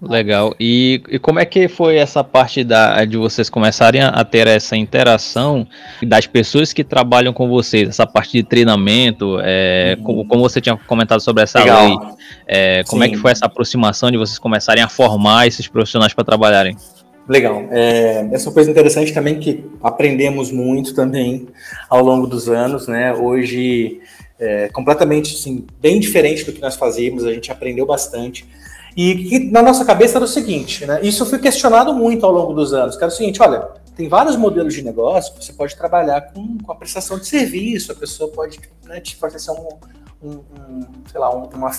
Legal. 0.09 0.53
E, 0.59 1.01
e, 1.09 1.17
como 1.17 1.39
é 1.39 1.45
que 1.45 1.67
foi 1.67 1.95
essa 1.95 2.23
parte 2.23 2.63
da, 2.63 3.05
de 3.05 3.15
vocês 3.15 3.49
começarem 3.49 4.01
a 4.01 4.23
ter 4.25 4.47
essa 4.47 4.75
interação 4.75 5.65
das 6.01 6.27
pessoas 6.27 6.73
que 6.73 6.83
trabalham 6.83 7.31
com 7.31 7.47
vocês, 7.47 7.87
essa 7.87 8.05
parte 8.05 8.33
de 8.33 8.43
treinamento, 8.43 9.37
é, 9.41 9.95
uhum. 9.97 10.03
como, 10.03 10.27
como, 10.27 10.41
você 10.41 10.59
tinha 10.59 10.75
comentado 10.75 11.21
sobre 11.21 11.43
essa 11.43 11.59
Legal. 11.59 11.85
lei, 11.85 11.97
é, 12.45 12.83
como 12.83 13.01
Sim. 13.01 13.09
é 13.09 13.11
que 13.11 13.17
foi 13.17 13.31
essa 13.31 13.45
aproximação 13.45 14.11
de 14.11 14.17
vocês 14.17 14.37
começarem 14.37 14.83
a 14.83 14.89
formar 14.89 15.47
esses 15.47 15.67
profissionais 15.67 16.13
para 16.13 16.25
trabalharem? 16.25 16.75
Legal. 17.27 17.67
É, 17.71 18.27
essa 18.33 18.45
é 18.45 18.47
uma 18.49 18.53
coisa 18.53 18.69
interessante 18.69 19.13
também 19.13 19.39
que 19.39 19.63
aprendemos 19.81 20.51
muito 20.51 20.93
também 20.93 21.47
ao 21.89 22.03
longo 22.03 22.27
dos 22.27 22.49
anos, 22.49 22.87
né? 22.87 23.13
Hoje 23.13 24.01
é 24.37 24.67
completamente 24.67 25.33
assim, 25.33 25.65
bem 25.79 25.99
diferente 25.99 26.43
do 26.43 26.51
que 26.51 26.59
nós 26.59 26.75
fazíamos, 26.75 27.23
a 27.23 27.31
gente 27.31 27.49
aprendeu 27.49 27.85
bastante. 27.85 28.45
E 28.95 29.49
na 29.51 29.61
nossa 29.61 29.83
cabeça 29.83 30.17
era 30.17 30.25
o 30.25 30.27
seguinte, 30.27 30.85
né? 30.85 30.99
Isso 31.01 31.25
foi 31.25 31.39
questionado 31.39 31.93
muito 31.93 32.25
ao 32.25 32.31
longo 32.31 32.53
dos 32.53 32.73
anos, 32.73 32.95
que 32.95 33.03
era 33.03 33.11
o 33.11 33.15
seguinte, 33.15 33.41
olha, 33.41 33.69
tem 33.95 34.07
vários 34.07 34.35
modelos 34.35 34.73
de 34.73 34.83
negócio 34.83 35.33
você 35.39 35.53
pode 35.53 35.75
trabalhar 35.75 36.21
com, 36.33 36.57
com 36.57 36.71
a 36.71 36.75
prestação 36.75 37.17
de 37.17 37.27
serviço, 37.27 37.91
a 37.91 37.95
pessoa 37.95 38.31
pode, 38.31 38.59
né, 38.85 38.99
te 38.99 39.15
fornecer 39.15 39.51
um, 39.51 39.67
um, 40.21 40.31
um, 40.31 40.81
sei 41.11 41.19
lá, 41.19 41.29
uma, 41.31 41.71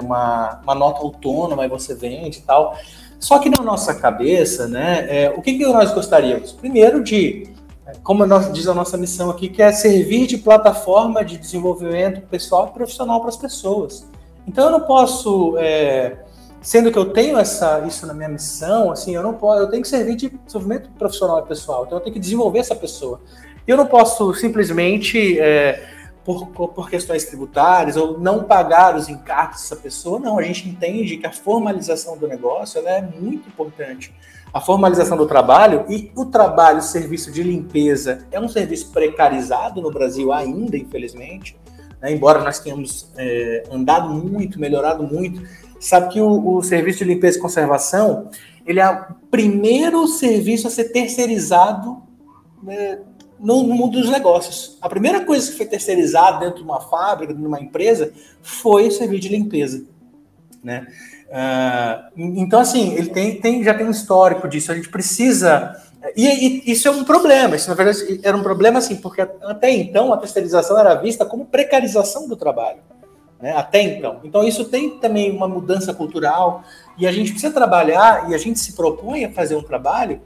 uma, 0.00 0.60
uma 0.62 0.74
nota 0.74 1.00
autônoma 1.00 1.64
e 1.64 1.68
você 1.68 1.94
vende 1.94 2.38
e 2.38 2.42
tal. 2.42 2.76
Só 3.18 3.38
que 3.38 3.48
na 3.48 3.62
nossa 3.62 3.94
cabeça, 3.94 4.66
né, 4.66 5.06
é, 5.08 5.34
o 5.34 5.40
que, 5.40 5.56
que 5.56 5.64
nós 5.64 5.92
gostaríamos? 5.92 6.52
Primeiro 6.52 7.02
de, 7.02 7.48
como 8.02 8.26
nós, 8.26 8.52
diz 8.52 8.66
a 8.68 8.74
nossa 8.74 8.96
missão 8.96 9.30
aqui, 9.30 9.48
que 9.48 9.62
é 9.62 9.72
servir 9.72 10.26
de 10.26 10.36
plataforma 10.36 11.24
de 11.24 11.38
desenvolvimento 11.38 12.20
pessoal 12.26 12.68
e 12.68 12.74
profissional 12.74 13.20
para 13.20 13.30
as 13.30 13.36
pessoas. 13.36 14.06
Então 14.46 14.66
eu 14.66 14.70
não 14.70 14.80
posso 14.80 15.56
é, 15.56 16.23
sendo 16.64 16.90
que 16.90 16.98
eu 16.98 17.12
tenho 17.12 17.38
essa 17.38 17.84
isso 17.86 18.06
na 18.06 18.14
minha 18.14 18.28
missão, 18.28 18.90
assim, 18.90 19.14
eu 19.14 19.22
não 19.22 19.34
posso, 19.34 19.60
eu 19.60 19.68
tenho 19.68 19.82
que 19.82 19.88
servir 19.88 20.16
de 20.16 20.30
desenvolvimento 20.30 20.88
profissional 20.98 21.38
e 21.40 21.42
pessoal, 21.46 21.84
então 21.84 21.98
eu 21.98 22.02
tenho 22.02 22.14
que 22.14 22.20
desenvolver 22.20 22.58
essa 22.58 22.74
pessoa. 22.74 23.20
Eu 23.66 23.76
não 23.76 23.86
posso 23.86 24.32
simplesmente 24.34 25.38
é, 25.38 25.86
por, 26.24 26.46
por 26.48 26.88
questões 26.88 27.24
tributárias 27.24 27.96
ou 27.96 28.18
não 28.18 28.44
pagar 28.44 28.96
os 28.96 29.10
encargos 29.10 29.60
dessa 29.60 29.76
pessoa, 29.76 30.18
não. 30.18 30.38
A 30.38 30.42
gente 30.42 30.66
entende 30.66 31.18
que 31.18 31.26
a 31.26 31.32
formalização 31.32 32.16
do 32.16 32.26
negócio 32.26 32.80
é 32.88 33.02
muito 33.02 33.46
importante. 33.46 34.14
A 34.52 34.60
formalização 34.60 35.16
do 35.18 35.26
trabalho 35.26 35.84
e 35.88 36.10
o 36.16 36.24
trabalho, 36.24 36.80
serviço 36.80 37.30
de 37.30 37.42
limpeza, 37.42 38.26
é 38.30 38.40
um 38.40 38.48
serviço 38.48 38.90
precarizado 38.90 39.82
no 39.82 39.90
Brasil 39.90 40.32
ainda, 40.32 40.78
infelizmente. 40.78 41.56
Né? 42.00 42.12
Embora 42.12 42.42
nós 42.42 42.58
tenhamos 42.58 43.10
é, 43.18 43.64
andado 43.70 44.08
muito, 44.08 44.58
melhorado 44.58 45.02
muito, 45.02 45.42
sabe 45.86 46.12
que 46.14 46.20
o, 46.20 46.56
o, 46.56 46.62
serviço 46.62 46.98
de 46.98 47.04
limpeza 47.04 47.38
e 47.38 47.40
conservação 47.40 48.30
ele 48.66 48.80
é 48.80 48.90
o 48.90 49.14
primeiro 49.30 50.06
serviço 50.06 50.66
a 50.66 50.70
ser 50.70 50.84
terceirizado 50.84 52.02
né, 52.62 53.00
no, 53.38 53.62
mundo 53.64 54.00
dos 54.00 54.08
negócios. 54.08 54.78
A 54.80 54.88
primeira 54.88 55.24
coisa 55.24 55.50
que 55.50 55.56
foi 55.58 55.66
terceirizada 55.66 56.40
dentro 56.40 56.56
de 56.56 56.64
uma 56.64 56.80
fábrica, 56.80 57.34
de 57.34 57.46
uma 57.46 57.60
empresa, 57.60 58.12
foi 58.40 58.88
o 58.88 58.90
serviço 58.90 59.22
de 59.22 59.28
limpeza. 59.28 59.84
Né? 60.62 60.86
Uh, 61.28 62.10
então, 62.16 62.60
assim, 62.60 62.94
ele 62.94 63.10
tem, 63.10 63.38
tem, 63.38 63.62
já 63.62 63.74
tem 63.74 63.86
um 63.86 63.90
histórico 63.90 64.48
disso. 64.48 64.72
A 64.72 64.74
gente 64.74 64.88
precisa. 64.88 65.78
E, 66.16 66.26
e, 66.26 66.72
isso 66.72 66.88
é 66.88 66.90
um 66.90 67.04
problema. 67.04 67.56
Isso, 67.56 67.68
na 67.68 67.74
verdade, 67.74 68.20
era 68.22 68.34
um 68.34 68.42
problema, 68.42 68.78
assim, 68.78 68.96
porque 68.96 69.20
até 69.20 69.70
então 69.70 70.10
a 70.10 70.16
terceirização 70.16 70.78
era 70.78 70.94
vista 70.94 71.26
como 71.26 71.44
precarização 71.44 72.26
do 72.26 72.36
trabalho 72.36 72.78
né, 73.44 73.54
até 73.54 73.82
então. 73.82 74.20
Então, 74.24 74.42
isso 74.42 74.64
tem 74.64 74.98
também 74.98 75.30
uma 75.30 75.46
mudança 75.46 75.92
cultural 75.92 76.64
e 76.96 77.06
a 77.06 77.12
gente 77.12 77.30
precisa 77.30 77.52
trabalhar 77.52 78.30
e 78.30 78.34
a 78.34 78.38
gente 78.38 78.58
se 78.58 78.72
propõe 78.72 79.26
a 79.26 79.30
fazer 79.30 79.54
um 79.54 79.62
trabalho 79.62 80.22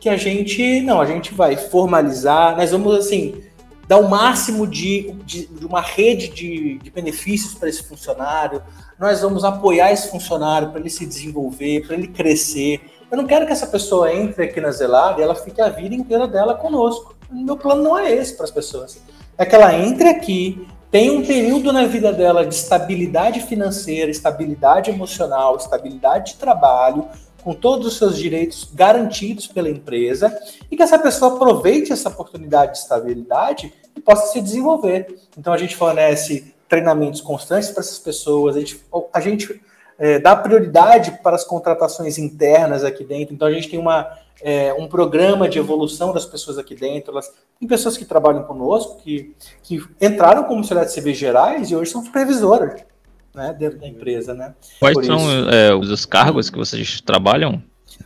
que 0.00 0.08
a 0.08 0.16
gente, 0.16 0.80
não, 0.80 0.98
a 0.98 1.04
gente 1.04 1.34
vai 1.34 1.54
formalizar, 1.54 2.56
nós 2.56 2.70
vamos, 2.70 2.96
assim, 2.96 3.42
dar 3.86 3.98
o 3.98 4.08
máximo 4.08 4.66
de, 4.66 5.12
de, 5.26 5.48
de 5.48 5.66
uma 5.66 5.82
rede 5.82 6.28
de, 6.28 6.78
de 6.78 6.90
benefícios 6.90 7.52
para 7.52 7.68
esse 7.68 7.82
funcionário, 7.82 8.62
nós 8.98 9.20
vamos 9.20 9.44
apoiar 9.44 9.92
esse 9.92 10.10
funcionário 10.10 10.70
para 10.70 10.80
ele 10.80 10.88
se 10.88 11.04
desenvolver, 11.04 11.86
para 11.86 11.94
ele 11.94 12.08
crescer. 12.08 12.80
Eu 13.10 13.18
não 13.18 13.26
quero 13.26 13.44
que 13.44 13.52
essa 13.52 13.66
pessoa 13.66 14.10
entre 14.14 14.44
aqui 14.44 14.62
na 14.62 14.70
Zelada 14.70 15.20
e 15.20 15.22
ela 15.22 15.34
fique 15.34 15.60
a 15.60 15.68
vida 15.68 15.94
inteira 15.94 16.26
dela 16.26 16.54
conosco. 16.54 17.14
Meu 17.30 17.58
plano 17.58 17.82
não 17.82 17.98
é 17.98 18.10
esse 18.10 18.34
para 18.34 18.44
as 18.44 18.50
pessoas. 18.50 18.98
É 19.36 19.44
que 19.44 19.54
ela 19.54 19.74
entre 19.74 20.08
aqui, 20.08 20.66
tem 20.92 21.10
um 21.10 21.24
período 21.24 21.72
na 21.72 21.86
vida 21.86 22.12
dela 22.12 22.44
de 22.44 22.54
estabilidade 22.54 23.40
financeira, 23.40 24.10
estabilidade 24.10 24.90
emocional, 24.90 25.56
estabilidade 25.56 26.32
de 26.32 26.38
trabalho, 26.38 27.08
com 27.42 27.54
todos 27.54 27.86
os 27.86 27.96
seus 27.96 28.18
direitos 28.18 28.68
garantidos 28.74 29.46
pela 29.46 29.70
empresa, 29.70 30.38
e 30.70 30.76
que 30.76 30.82
essa 30.82 30.98
pessoa 30.98 31.34
aproveite 31.34 31.94
essa 31.94 32.10
oportunidade 32.10 32.72
de 32.72 32.78
estabilidade 32.80 33.72
e 33.96 34.00
possa 34.02 34.34
se 34.34 34.40
desenvolver. 34.42 35.06
Então 35.36 35.54
a 35.54 35.56
gente 35.56 35.74
fornece 35.74 36.54
treinamentos 36.68 37.22
constantes 37.22 37.70
para 37.70 37.80
essas 37.80 37.98
pessoas, 37.98 38.54
a 38.54 38.60
gente, 38.60 38.80
a 39.14 39.20
gente 39.20 39.62
é, 40.02 40.18
dá 40.18 40.34
prioridade 40.34 41.20
para 41.22 41.36
as 41.36 41.44
contratações 41.44 42.18
internas 42.18 42.82
aqui 42.82 43.04
dentro, 43.04 43.32
então 43.32 43.46
a 43.46 43.52
gente 43.52 43.68
tem 43.68 43.78
uma 43.78 44.18
é, 44.42 44.74
um 44.74 44.88
programa 44.88 45.48
de 45.48 45.60
evolução 45.60 46.12
das 46.12 46.26
pessoas 46.26 46.58
aqui 46.58 46.74
dentro. 46.74 47.12
Elas, 47.12 47.32
tem 47.60 47.68
pessoas 47.68 47.96
que 47.96 48.04
trabalham 48.04 48.42
conosco, 48.42 49.00
que, 49.00 49.32
que 49.62 49.80
entraram 50.00 50.42
como 50.42 50.64
sociedade 50.64 50.88
de 50.88 50.94
serviços 50.94 51.20
gerais 51.20 51.70
e 51.70 51.76
hoje 51.76 51.92
são 51.92 52.04
supervisoras 52.04 52.84
né, 53.32 53.54
dentro 53.56 53.78
da 53.78 53.86
empresa. 53.86 54.34
Né? 54.34 54.52
Quais 54.80 54.94
Por 54.94 55.04
são 55.04 55.20
é, 55.48 55.72
os 55.72 56.04
cargos 56.04 56.50
que 56.50 56.58
vocês 56.58 57.00
trabalham? 57.00 57.62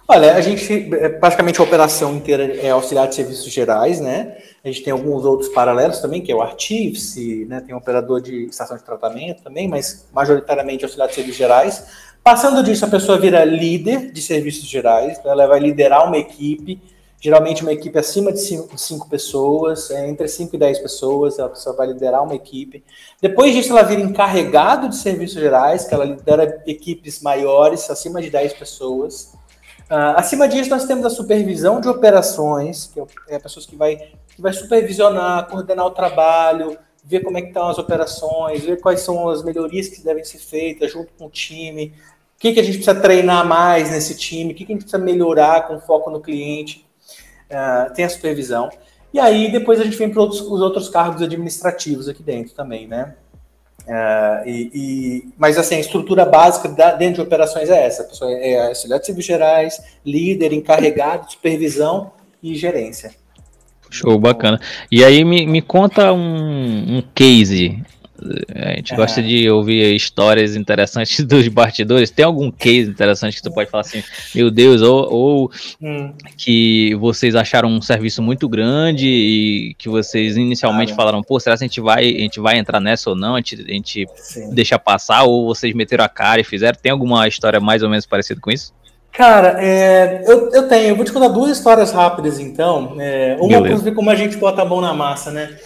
Olha, 0.09 0.35
a 0.35 0.40
gente, 0.40 0.94
é, 0.94 1.09
praticamente 1.09 1.61
a 1.61 1.64
operação 1.64 2.14
inteira 2.14 2.44
é 2.57 2.70
auxiliar 2.70 3.09
de 3.09 3.14
serviços 3.14 3.53
gerais, 3.53 4.01
né? 4.01 4.37
A 4.64 4.68
gente 4.68 4.83
tem 4.83 4.92
alguns 4.92 5.25
outros 5.25 5.49
paralelos 5.51 5.99
também, 5.99 6.20
que 6.22 6.31
é 6.31 6.35
o 6.35 6.42
Artífice, 6.42 7.44
né? 7.46 7.61
Tem 7.61 7.75
operador 7.75 8.20
de 8.20 8.46
estação 8.46 8.77
de 8.77 8.85
tratamento 8.85 9.42
também, 9.42 9.68
mas 9.68 10.09
majoritariamente 10.12 10.85
auxiliar 10.85 11.09
de 11.09 11.14
serviços 11.14 11.38
gerais. 11.38 11.87
Passando 12.22 12.62
disso, 12.62 12.85
a 12.85 12.88
pessoa 12.88 13.18
vira 13.18 13.44
líder 13.44 14.11
de 14.11 14.20
serviços 14.20 14.68
gerais, 14.68 15.18
então 15.18 15.31
ela 15.31 15.46
vai 15.46 15.61
liderar 15.61 16.07
uma 16.07 16.18
equipe, 16.18 16.81
geralmente 17.20 17.62
uma 17.62 17.72
equipe 17.72 17.96
acima 17.99 18.33
de 18.33 18.40
cinco, 18.40 18.77
cinco 18.77 19.09
pessoas, 19.09 19.90
é, 19.90 20.09
entre 20.09 20.27
5 20.27 20.55
e 20.57 20.59
10 20.59 20.79
pessoas, 20.81 21.38
a 21.38 21.49
pessoa 21.49 21.77
vai 21.77 21.87
liderar 21.87 22.25
uma 22.25 22.35
equipe. 22.35 22.83
Depois 23.20 23.55
disso, 23.55 23.70
ela 23.70 23.83
vira 23.83 24.01
encarregado 24.01 24.88
de 24.88 24.96
serviços 24.96 25.40
gerais, 25.40 25.85
que 25.85 25.94
ela 25.94 26.05
lidera 26.05 26.62
equipes 26.66 27.20
maiores, 27.20 27.88
acima 27.90 28.20
de 28.20 28.31
10 28.31 28.55
pessoas. 28.55 29.36
Uh, 29.90 30.16
acima 30.16 30.49
disso, 30.49 30.68
nós 30.68 30.85
temos 30.85 31.05
a 31.07 31.11
supervisão 31.11 31.81
de 31.81 31.88
operações, 31.88 32.90
que 32.92 33.01
é, 33.01 33.05
é 33.29 33.38
pessoas 33.38 33.66
que 33.66 33.77
vai, 33.77 33.96
que 33.96 34.42
vai 34.42 34.53
supervisionar, 34.53 35.46
coordenar 35.49 35.87
o 35.87 35.90
trabalho, 35.90 36.77
ver 37.05 37.20
como 37.20 37.38
é 37.38 37.42
que 37.42 37.49
estão 37.49 37.68
as 37.68 37.79
operações, 37.79 38.64
ver 38.64 38.81
quais 38.81 39.01
são 39.01 39.29
as 39.29 39.44
melhorias 39.44 39.88
que 39.88 40.03
devem 40.03 40.25
ser 40.25 40.38
feitas 40.38 40.90
junto 40.90 41.12
com 41.16 41.27
o 41.27 41.31
time, 41.31 41.94
o 42.37 42.40
que, 42.40 42.53
que 42.53 42.61
a 42.61 42.62
gente 42.62 42.79
precisa 42.79 43.01
treinar 43.01 43.46
mais 43.46 43.90
nesse 43.90 44.16
time, 44.16 44.53
o 44.53 44.57
que, 44.57 44.64
que 44.64 44.72
a 44.72 44.75
gente 44.75 44.83
precisa 44.83 45.03
melhorar 45.03 45.68
com 45.68 45.81
foco 45.81 46.11
no 46.11 46.20
cliente. 46.20 46.85
Uh, 47.49 47.94
tem 47.94 48.05
a 48.05 48.09
supervisão. 48.09 48.68
E 49.14 49.20
aí, 49.20 49.51
depois 49.51 49.81
a 49.81 49.85
gente 49.85 49.96
vem 49.96 50.11
para 50.11 50.20
os 50.20 50.42
outros 50.42 50.88
cargos 50.88 51.22
administrativos 51.22 52.09
aqui 52.09 52.22
dentro 52.22 52.55
também, 52.55 52.88
né? 52.88 53.14
Uh, 53.87 54.49
e, 54.49 54.70
e, 54.75 55.29
mas 55.38 55.57
assim, 55.57 55.77
a 55.77 55.81
estrutura 55.81 56.25
básica 56.25 56.68
da, 56.68 56.92
dentro 56.92 57.16
de 57.16 57.20
operações 57.20 57.70
é 57.70 57.87
essa: 57.87 58.03
pessoa 58.03 58.33
é 58.33 58.66
auxiliar 58.66 58.99
de 58.99 59.07
serviços 59.07 59.27
gerais, 59.27 59.81
líder, 60.05 60.53
encarregado, 60.53 61.31
supervisão 61.31 62.11
e 62.42 62.57
gerência. 62.57 63.12
Show, 63.88 64.18
bacana. 64.18 64.61
E 64.90 65.05
aí 65.05 65.25
me, 65.25 65.46
me 65.46 65.62
conta 65.62 66.12
um, 66.12 66.99
um 66.99 67.03
case 67.14 67.81
a 68.55 68.76
gente 68.76 68.92
é. 68.92 68.96
gosta 68.96 69.22
de 69.22 69.48
ouvir 69.50 69.94
histórias 69.94 70.57
interessantes 70.57 71.22
dos 71.24 71.46
bastidores. 71.48 72.11
Tem 72.11 72.24
algum 72.24 72.50
case 72.50 72.90
interessante 72.90 73.37
que 73.37 73.42
tu 73.42 73.52
pode 73.52 73.70
falar 73.70 73.83
assim, 73.83 74.02
meu 74.35 74.50
Deus, 74.50 74.83
ou, 74.83 75.12
ou 75.12 75.50
hum. 75.81 76.12
que 76.37 76.94
vocês 76.96 77.35
acharam 77.35 77.68
um 77.68 77.81
serviço 77.81 78.22
muito 78.22 78.48
grande 78.48 79.07
e 79.07 79.74
que 79.79 79.88
vocês 79.88 80.37
inicialmente 80.37 80.92
ah, 80.92 80.96
falaram, 80.96 81.22
pô, 81.22 81.38
será 81.38 81.57
que 81.57 81.64
a 81.64 81.66
gente 81.66 81.81
vai, 81.81 82.05
a 82.05 82.20
gente 82.20 82.40
vai 82.40 82.59
entrar 82.59 82.81
nessa 82.81 83.11
ou 83.11 83.16
não? 83.16 83.35
A 83.35 83.38
gente, 83.38 83.55
a 83.68 83.72
gente 83.72 84.07
deixa 84.52 84.79
passar, 84.79 85.24
ou 85.24 85.46
vocês 85.46 85.74
meteram 85.74 86.05
a 86.05 86.09
cara 86.09 86.40
e 86.40 86.44
fizeram? 86.44 86.79
Tem 86.81 86.92
alguma 86.92 87.26
história 87.29 87.61
mais 87.61 87.83
ou 87.83 87.88
menos 87.88 88.07
parecida 88.07 88.40
com 88.40 88.50
isso? 88.50 88.74
Cara, 89.12 89.57
é, 89.64 90.22
eu, 90.26 90.50
eu 90.52 90.68
tenho. 90.68 90.88
Eu 90.88 90.96
vou 90.96 91.05
te 91.05 91.11
contar 91.11 91.29
duas 91.29 91.57
histórias 91.57 91.90
rápidas, 91.90 92.38
então. 92.38 92.96
É, 93.00 93.35
uma 93.40 93.62
para 93.62 93.76
ver 93.76 93.94
como 93.94 94.11
a 94.11 94.14
gente 94.14 94.37
bota 94.37 94.61
a 94.61 94.64
mão 94.64 94.81
na 94.81 94.92
massa, 94.92 95.31
né? 95.31 95.57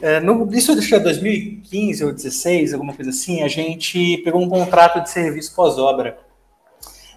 É, 0.00 0.20
no, 0.20 0.48
isso 0.52 0.72
é 0.72 0.98
2015 0.98 2.04
ou 2.04 2.10
2016, 2.10 2.74
alguma 2.74 2.94
coisa 2.94 3.10
assim, 3.10 3.42
a 3.42 3.48
gente 3.48 4.18
pegou 4.18 4.42
um 4.42 4.48
contrato 4.48 5.00
de 5.00 5.10
serviço 5.10 5.54
pós-obra. 5.54 6.18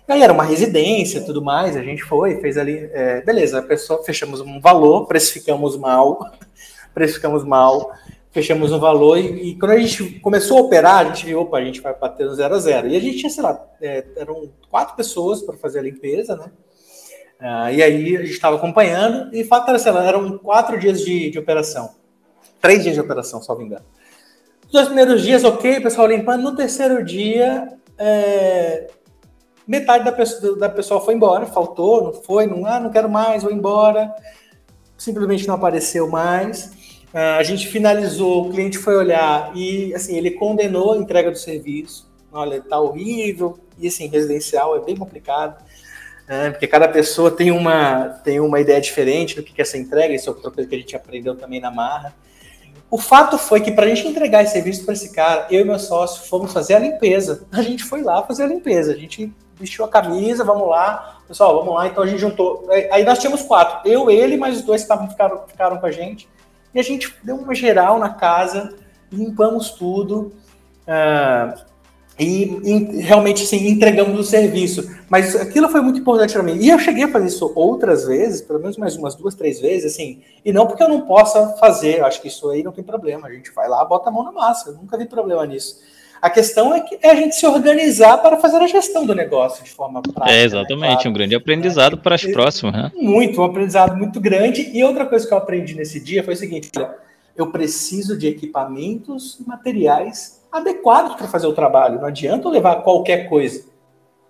Aí 0.08 0.22
era 0.22 0.34
uma 0.34 0.44
residência 0.44 1.22
tudo 1.22 1.42
mais, 1.42 1.78
a 1.78 1.84
gente 1.84 2.04
foi, 2.04 2.42
fez 2.42 2.58
ali, 2.58 2.90
é, 2.92 3.22
beleza, 3.22 3.60
a 3.60 3.62
pessoa, 3.62 4.04
fechamos 4.04 4.42
um 4.42 4.60
valor, 4.60 5.06
precificamos 5.08 5.78
mal, 5.78 6.20
precificamos 6.94 7.46
mal, 7.46 7.92
fechamos 8.32 8.72
um 8.72 8.80
valor 8.80 9.18
e, 9.18 9.52
e, 9.52 9.56
quando 9.60 9.72
a 9.72 9.78
gente 9.78 10.20
começou 10.20 10.58
a 10.58 10.62
operar, 10.62 10.98
a 10.98 11.04
gente 11.06 11.26
viu, 11.26 11.42
opa, 11.42 11.58
a 11.58 11.64
gente 11.64 11.82
vai 11.82 11.98
bater 11.98 12.26
no 12.26 12.36
zero 12.36 12.56
a 12.56 12.60
zero. 12.60 12.88
E 12.88 12.96
a 12.96 13.00
gente 13.00 13.20
tinha, 13.20 13.30
sei 13.30 13.44
lá, 13.44 13.64
é, 13.82 14.06
eram 14.18 14.50
quatro 14.70 14.96
pessoas 14.96 15.42
para 15.42 15.56
fazer 15.56 15.80
a 15.80 15.84
limpeza, 15.84 16.36
né? 16.36 16.52
Ah, 17.40 17.72
e 17.72 17.82
aí 17.82 18.18
a 18.18 18.22
gente 18.22 18.34
estava 18.34 18.56
acompanhando, 18.56 19.34
e 19.34 19.44
fato 19.44 19.70
era, 19.70 19.80
sei 19.80 19.92
lá, 19.92 20.06
eram 20.06 20.38
quatro 20.38 20.78
dias 20.80 21.02
de, 21.04 21.30
de 21.30 21.40
operação. 21.40 22.01
Três 22.62 22.84
dias 22.84 22.96
de 22.96 23.02
operação, 23.02 23.42
só 23.42 23.60
engano. 23.60 23.84
Nos 24.64 24.72
dois 24.72 24.86
primeiros 24.86 25.22
dias, 25.22 25.44
ok, 25.44 25.82
pessoal 25.82 26.08
limpando. 26.08 26.44
No 26.44 26.56
terceiro 26.56 27.04
dia, 27.04 27.68
é, 27.98 28.88
metade 29.68 30.06
da 30.06 30.12
pessoa, 30.12 30.58
da 30.58 30.70
pessoa 30.70 31.02
foi 31.02 31.14
embora, 31.14 31.46
faltou, 31.46 32.04
não 32.04 32.14
foi, 32.14 32.46
não, 32.46 32.66
ah, 32.66 32.80
não 32.80 32.92
quero 32.92 33.10
mais, 33.10 33.44
vou 33.44 33.52
embora. 33.52 34.14
Simplesmente 34.98 35.48
não 35.48 35.56
apareceu 35.56 36.08
mais. 36.08 36.72
Uh, 37.14 37.40
a 37.40 37.44
gente 37.44 37.68
finalizou, 37.68 38.48
o 38.48 38.52
cliente 38.52 38.78
foi 38.78 38.96
olhar 38.96 39.52
e, 39.56 39.94
assim, 39.94 40.18
ele 40.18 40.32
condenou 40.32 40.94
a 40.94 40.98
entrega 40.98 41.30
do 41.30 41.38
serviço. 41.38 42.10
Olha, 42.32 42.62
tá 42.62 42.80
horrível. 42.80 43.60
E, 43.78 43.88
assim, 43.88 44.08
residencial 44.08 44.78
é 44.78 44.80
bem 44.80 44.96
complicado. 44.96 45.62
Uh, 46.24 46.52
porque 46.52 46.68
cada 46.68 46.88
pessoa 46.88 47.30
tem 47.30 47.52
uma, 47.52 48.10
tem 48.24 48.40
uma 48.40 48.62
ideia 48.62 48.80
diferente 48.80 49.36
do 49.36 49.44
que 49.44 49.60
é 49.60 49.64
essa 49.64 49.78
entrega. 49.78 50.14
Isso 50.14 50.30
é 50.30 50.34
outra 50.34 50.52
coisa 50.52 50.70
que 50.70 50.76
a 50.76 50.80
gente 50.80 50.96
aprendeu 50.96 51.36
também 51.36 51.60
na 51.60 51.70
Marra. 51.70 52.16
O 52.92 52.98
fato 52.98 53.38
foi 53.38 53.62
que 53.62 53.72
para 53.72 53.86
a 53.86 53.88
gente 53.88 54.06
entregar 54.06 54.44
esse 54.44 54.52
serviço 54.52 54.84
para 54.84 54.94
esse 54.94 55.14
cara, 55.14 55.48
eu 55.50 55.62
e 55.62 55.64
meu 55.64 55.80
sócio 55.80 56.28
fomos 56.28 56.52
fazer 56.52 56.74
a 56.74 56.80
limpeza. 56.80 57.48
A 57.50 57.62
gente 57.62 57.86
foi 57.86 58.04
lá 58.04 58.22
fazer 58.22 58.44
a 58.44 58.48
limpeza. 58.48 58.92
A 58.92 58.98
gente 58.98 59.34
vestiu 59.58 59.86
a 59.86 59.88
camisa, 59.88 60.44
vamos 60.44 60.68
lá. 60.68 61.22
Pessoal, 61.26 61.58
vamos 61.58 61.74
lá. 61.74 61.88
Então 61.88 62.04
a 62.04 62.08
gente 62.08 62.20
juntou. 62.20 62.68
Aí 62.92 63.06
nós 63.06 63.20
tínhamos 63.20 63.44
quatro. 63.44 63.90
Eu, 63.90 64.12
ele, 64.12 64.36
mais 64.36 64.58
os 64.58 64.64
dois 64.64 64.84
que 64.84 65.08
ficaram, 65.08 65.48
ficaram 65.48 65.78
com 65.78 65.86
a 65.86 65.92
gente. 65.92 66.28
E 66.74 66.80
a 66.82 66.84
gente 66.84 67.16
deu 67.24 67.38
uma 67.38 67.56
geral 67.56 67.98
na 67.98 68.10
casa, 68.10 68.76
limpamos 69.10 69.72
tudo. 69.72 70.34
Uh, 70.86 71.71
e, 72.22 72.44
e, 72.64 73.02
realmente 73.02 73.46
sim, 73.48 73.68
entregamos 73.68 74.20
o 74.20 74.24
serviço. 74.24 74.96
Mas 75.10 75.36
aquilo 75.36 75.68
foi 75.70 75.82
muito 75.82 76.00
importante 76.00 76.34
para 76.34 76.44
mim. 76.44 76.56
E 76.60 76.70
eu 76.70 76.78
cheguei 76.78 77.06
a 77.06 77.08
fazer 77.08 77.28
isso 77.28 77.52
outras 77.56 78.06
vezes, 78.06 78.42
pelo 78.42 78.60
menos 78.60 78.78
mais 78.78 78.96
umas 78.96 79.16
duas, 79.16 79.34
três 79.34 79.60
vezes, 79.60 79.92
assim, 79.92 80.22
e 80.46 80.54
não 80.54 80.68
porque 80.68 80.84
eu 80.84 80.90
não 80.90 81.02
possa 81.02 81.56
fazer, 81.60 82.00
eu 82.00 82.06
acho 82.06 82.22
que 82.22 82.28
isso 82.28 82.48
aí 82.52 82.62
não 82.62 82.72
tem 82.72 82.84
problema. 82.84 83.28
A 83.28 83.32
gente 83.32 83.52
vai 83.52 83.68
lá, 83.68 83.84
bota 83.84 84.10
a 84.10 84.12
mão 84.12 84.24
na 84.24 84.32
massa, 84.32 84.70
eu 84.70 84.76
nunca 84.76 84.98
vi 84.98 85.06
problema 85.06 85.46
nisso. 85.48 85.80
A 86.22 86.30
questão 86.30 86.72
é, 86.76 86.82
que, 86.82 87.00
é 87.02 87.10
a 87.10 87.16
gente 87.16 87.36
se 87.36 87.48
organizar 87.48 88.20
para 88.20 88.38
fazer 88.38 88.58
a 88.58 88.68
gestão 88.68 89.04
do 89.04 89.16
negócio 89.16 89.64
de 89.64 89.72
forma 89.72 90.04
prática. 90.04 90.30
É, 90.30 90.42
né? 90.42 90.44
exatamente, 90.44 90.82
né? 90.82 90.94
claro. 90.94 91.10
um 91.10 91.14
grande 91.14 91.36
aprendizado 91.36 91.98
para 91.98 92.14
as 92.14 92.24
próximas. 92.24 92.76
Né? 92.76 92.92
Muito, 92.96 93.42
um 93.42 93.44
aprendizado 93.44 93.98
muito 93.98 94.22
grande. 94.22 94.70
E 94.72 94.84
outra 94.84 95.08
coisa 95.08 95.28
que 95.28 95.34
eu 95.34 95.38
aprendi 95.40 95.74
nesse 95.74 96.00
dia 96.00 96.24
foi 96.24 96.36
o 96.36 96.38
seguinte: 96.38 96.70
eu 97.36 97.48
preciso 97.48 98.16
de 98.16 98.28
equipamentos 98.28 99.40
e 99.40 99.48
materiais 99.48 100.41
adequados 100.52 101.16
para 101.16 101.28
fazer 101.28 101.48
o 101.48 101.54
trabalho. 101.54 102.00
Não 102.00 102.08
adianta 102.08 102.48
eu 102.48 102.52
levar 102.52 102.84
qualquer 102.84 103.30
coisa, 103.30 103.66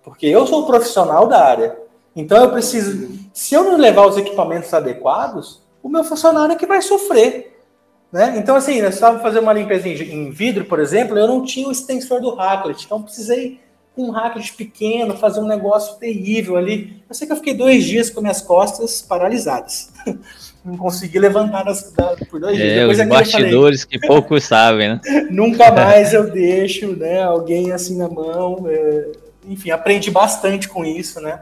porque 0.02 0.26
eu 0.26 0.46
sou 0.46 0.66
profissional 0.66 1.26
da 1.26 1.44
área. 1.44 1.76
Então 2.14 2.42
eu 2.42 2.50
preciso, 2.50 3.08
se 3.32 3.54
eu 3.54 3.64
não 3.64 3.76
levar 3.76 4.06
os 4.06 4.16
equipamentos 4.16 4.72
adequados, 4.72 5.62
o 5.82 5.88
meu 5.88 6.04
funcionário 6.04 6.52
é 6.52 6.56
que 6.56 6.66
vai 6.66 6.80
sofrer. 6.82 7.52
Né? 8.12 8.34
Então, 8.36 8.54
assim, 8.54 8.82
nós 8.82 8.94
estávamos 8.94 9.22
fazendo 9.22 9.44
uma 9.44 9.54
limpeza 9.54 9.88
em 9.88 10.30
vidro, 10.30 10.66
por 10.66 10.78
exemplo, 10.78 11.18
eu 11.18 11.26
não 11.26 11.42
tinha 11.42 11.66
o 11.66 11.72
extensor 11.72 12.20
do 12.20 12.34
Hacklet, 12.34 12.84
então 12.84 13.02
precisei 13.02 13.58
com 13.96 14.04
um 14.04 14.10
Hacklet 14.10 14.52
pequeno 14.52 15.16
fazer 15.16 15.40
um 15.40 15.46
negócio 15.46 15.98
terrível 15.98 16.56
ali. 16.56 17.02
Eu 17.08 17.14
sei 17.14 17.26
que 17.26 17.32
eu 17.32 17.38
fiquei 17.38 17.54
dois 17.54 17.84
dias 17.84 18.10
com 18.10 18.20
minhas 18.20 18.42
costas 18.42 19.00
paralisadas. 19.00 19.90
não 20.64 20.76
consegui 20.76 21.18
levantar 21.18 21.64
das, 21.64 21.92
da, 21.92 22.16
por 22.30 22.40
dois 22.40 22.58
é, 22.58 22.62
dias. 22.62 22.74
Depois 22.80 23.00
os 23.00 23.06
bastidores 23.06 23.82
falei, 23.82 24.00
que 24.00 24.06
poucos 24.06 24.44
sabem, 24.44 24.88
né? 24.90 25.00
Nunca 25.30 25.70
mais 25.72 26.12
eu 26.12 26.30
deixo 26.30 26.96
né, 26.96 27.22
alguém 27.22 27.72
assim 27.72 27.96
na 27.96 28.08
mão. 28.08 28.64
É, 28.68 29.12
enfim, 29.48 29.70
aprendi 29.70 30.10
bastante 30.10 30.68
com 30.68 30.84
isso, 30.84 31.20
né? 31.20 31.40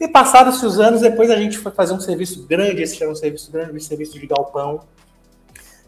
E 0.00 0.08
passados 0.08 0.62
os 0.62 0.80
anos, 0.80 1.02
depois 1.02 1.30
a 1.30 1.36
gente 1.36 1.58
foi 1.58 1.70
fazer 1.72 1.92
um 1.92 2.00
serviço 2.00 2.46
grande, 2.46 2.82
esse 2.82 3.00
era 3.02 3.12
um 3.12 3.14
serviço 3.14 3.52
grande, 3.52 3.76
um 3.76 3.80
serviço 3.80 4.18
de 4.18 4.26
galpão. 4.26 4.80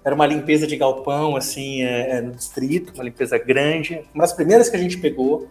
Era 0.05 0.14
uma 0.14 0.27
limpeza 0.27 0.66
de 0.66 0.77
galpão, 0.77 1.35
assim, 1.35 1.83
é, 1.83 2.16
é, 2.16 2.20
no 2.20 2.33
distrito, 2.33 2.92
uma 2.94 3.05
limpeza 3.05 3.38
grande, 3.38 4.03
uma 4.12 4.22
das 4.22 4.33
primeiras 4.33 4.68
que 4.68 4.77
a 4.77 4.79
gente 4.79 4.98
pegou. 4.98 5.48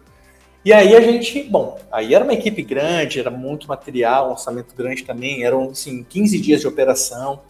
E 0.63 0.71
aí 0.71 0.95
a 0.95 1.01
gente, 1.01 1.43
bom, 1.43 1.79
aí 1.91 2.13
era 2.13 2.23
uma 2.23 2.33
equipe 2.33 2.61
grande, 2.61 3.19
era 3.19 3.31
muito 3.31 3.67
material, 3.67 4.29
orçamento 4.29 4.75
grande 4.75 5.03
também, 5.03 5.43
eram 5.43 5.69
assim, 5.71 6.03
15 6.03 6.39
dias 6.39 6.61
de 6.61 6.67
operação. 6.67 7.41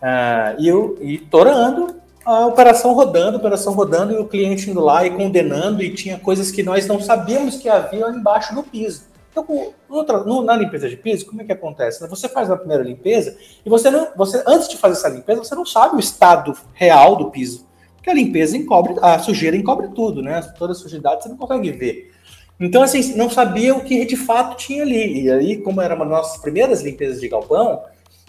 Uh, 0.00 0.58
e 0.58 0.68
eu 0.68 0.96
e 1.00 1.18
torando, 1.18 1.96
a 2.24 2.46
operação 2.46 2.92
rodando, 2.94 3.36
a 3.36 3.40
operação 3.40 3.72
rodando, 3.74 4.12
e 4.12 4.18
o 4.18 4.26
cliente 4.26 4.70
indo 4.70 4.80
lá 4.80 5.04
e 5.06 5.10
condenando, 5.10 5.82
e 5.82 5.94
tinha 5.94 6.18
coisas 6.18 6.50
que 6.50 6.62
nós 6.62 6.86
não 6.86 7.00
sabíamos 7.00 7.56
que 7.56 7.68
havia 7.68 8.06
embaixo 8.08 8.54
do 8.54 8.62
piso. 8.62 9.08
Então, 9.30 10.42
na 10.42 10.56
limpeza 10.56 10.88
de 10.88 10.96
piso, 10.96 11.26
como 11.26 11.42
é 11.42 11.44
que 11.44 11.52
acontece? 11.52 12.06
Você 12.06 12.28
faz 12.28 12.50
a 12.50 12.56
primeira 12.56 12.82
limpeza 12.82 13.36
e 13.64 13.68
você 13.68 13.90
não, 13.90 14.08
você 14.16 14.42
antes 14.46 14.68
de 14.68 14.76
fazer 14.76 14.94
essa 14.94 15.08
limpeza, 15.08 15.44
você 15.44 15.54
não 15.54 15.64
sabe 15.64 15.96
o 15.96 16.00
estado 16.00 16.56
real 16.74 17.16
do 17.16 17.30
piso, 17.30 17.66
porque 17.96 18.10
a 18.10 18.14
limpeza 18.14 18.56
encobre, 18.56 18.96
a 19.00 19.18
sujeira 19.18 19.56
encobre 19.56 19.88
tudo, 19.94 20.22
né? 20.22 20.40
Toda 20.58 20.72
a 20.72 20.76
sujidade 20.76 21.22
você 21.22 21.28
não 21.28 21.36
consegue 21.36 21.70
ver. 21.72 22.12
Então, 22.60 22.82
assim, 22.82 23.14
não 23.14 23.30
sabia 23.30 23.74
o 23.74 23.84
que 23.84 24.04
de 24.04 24.16
fato 24.16 24.56
tinha 24.56 24.82
ali. 24.82 25.24
E 25.24 25.30
aí, 25.30 25.56
como 25.58 25.80
era 25.80 25.94
uma 25.94 26.04
das 26.04 26.14
nossas 26.18 26.40
primeiras 26.40 26.82
limpezas 26.82 27.20
de 27.20 27.28
galpão, 27.28 27.84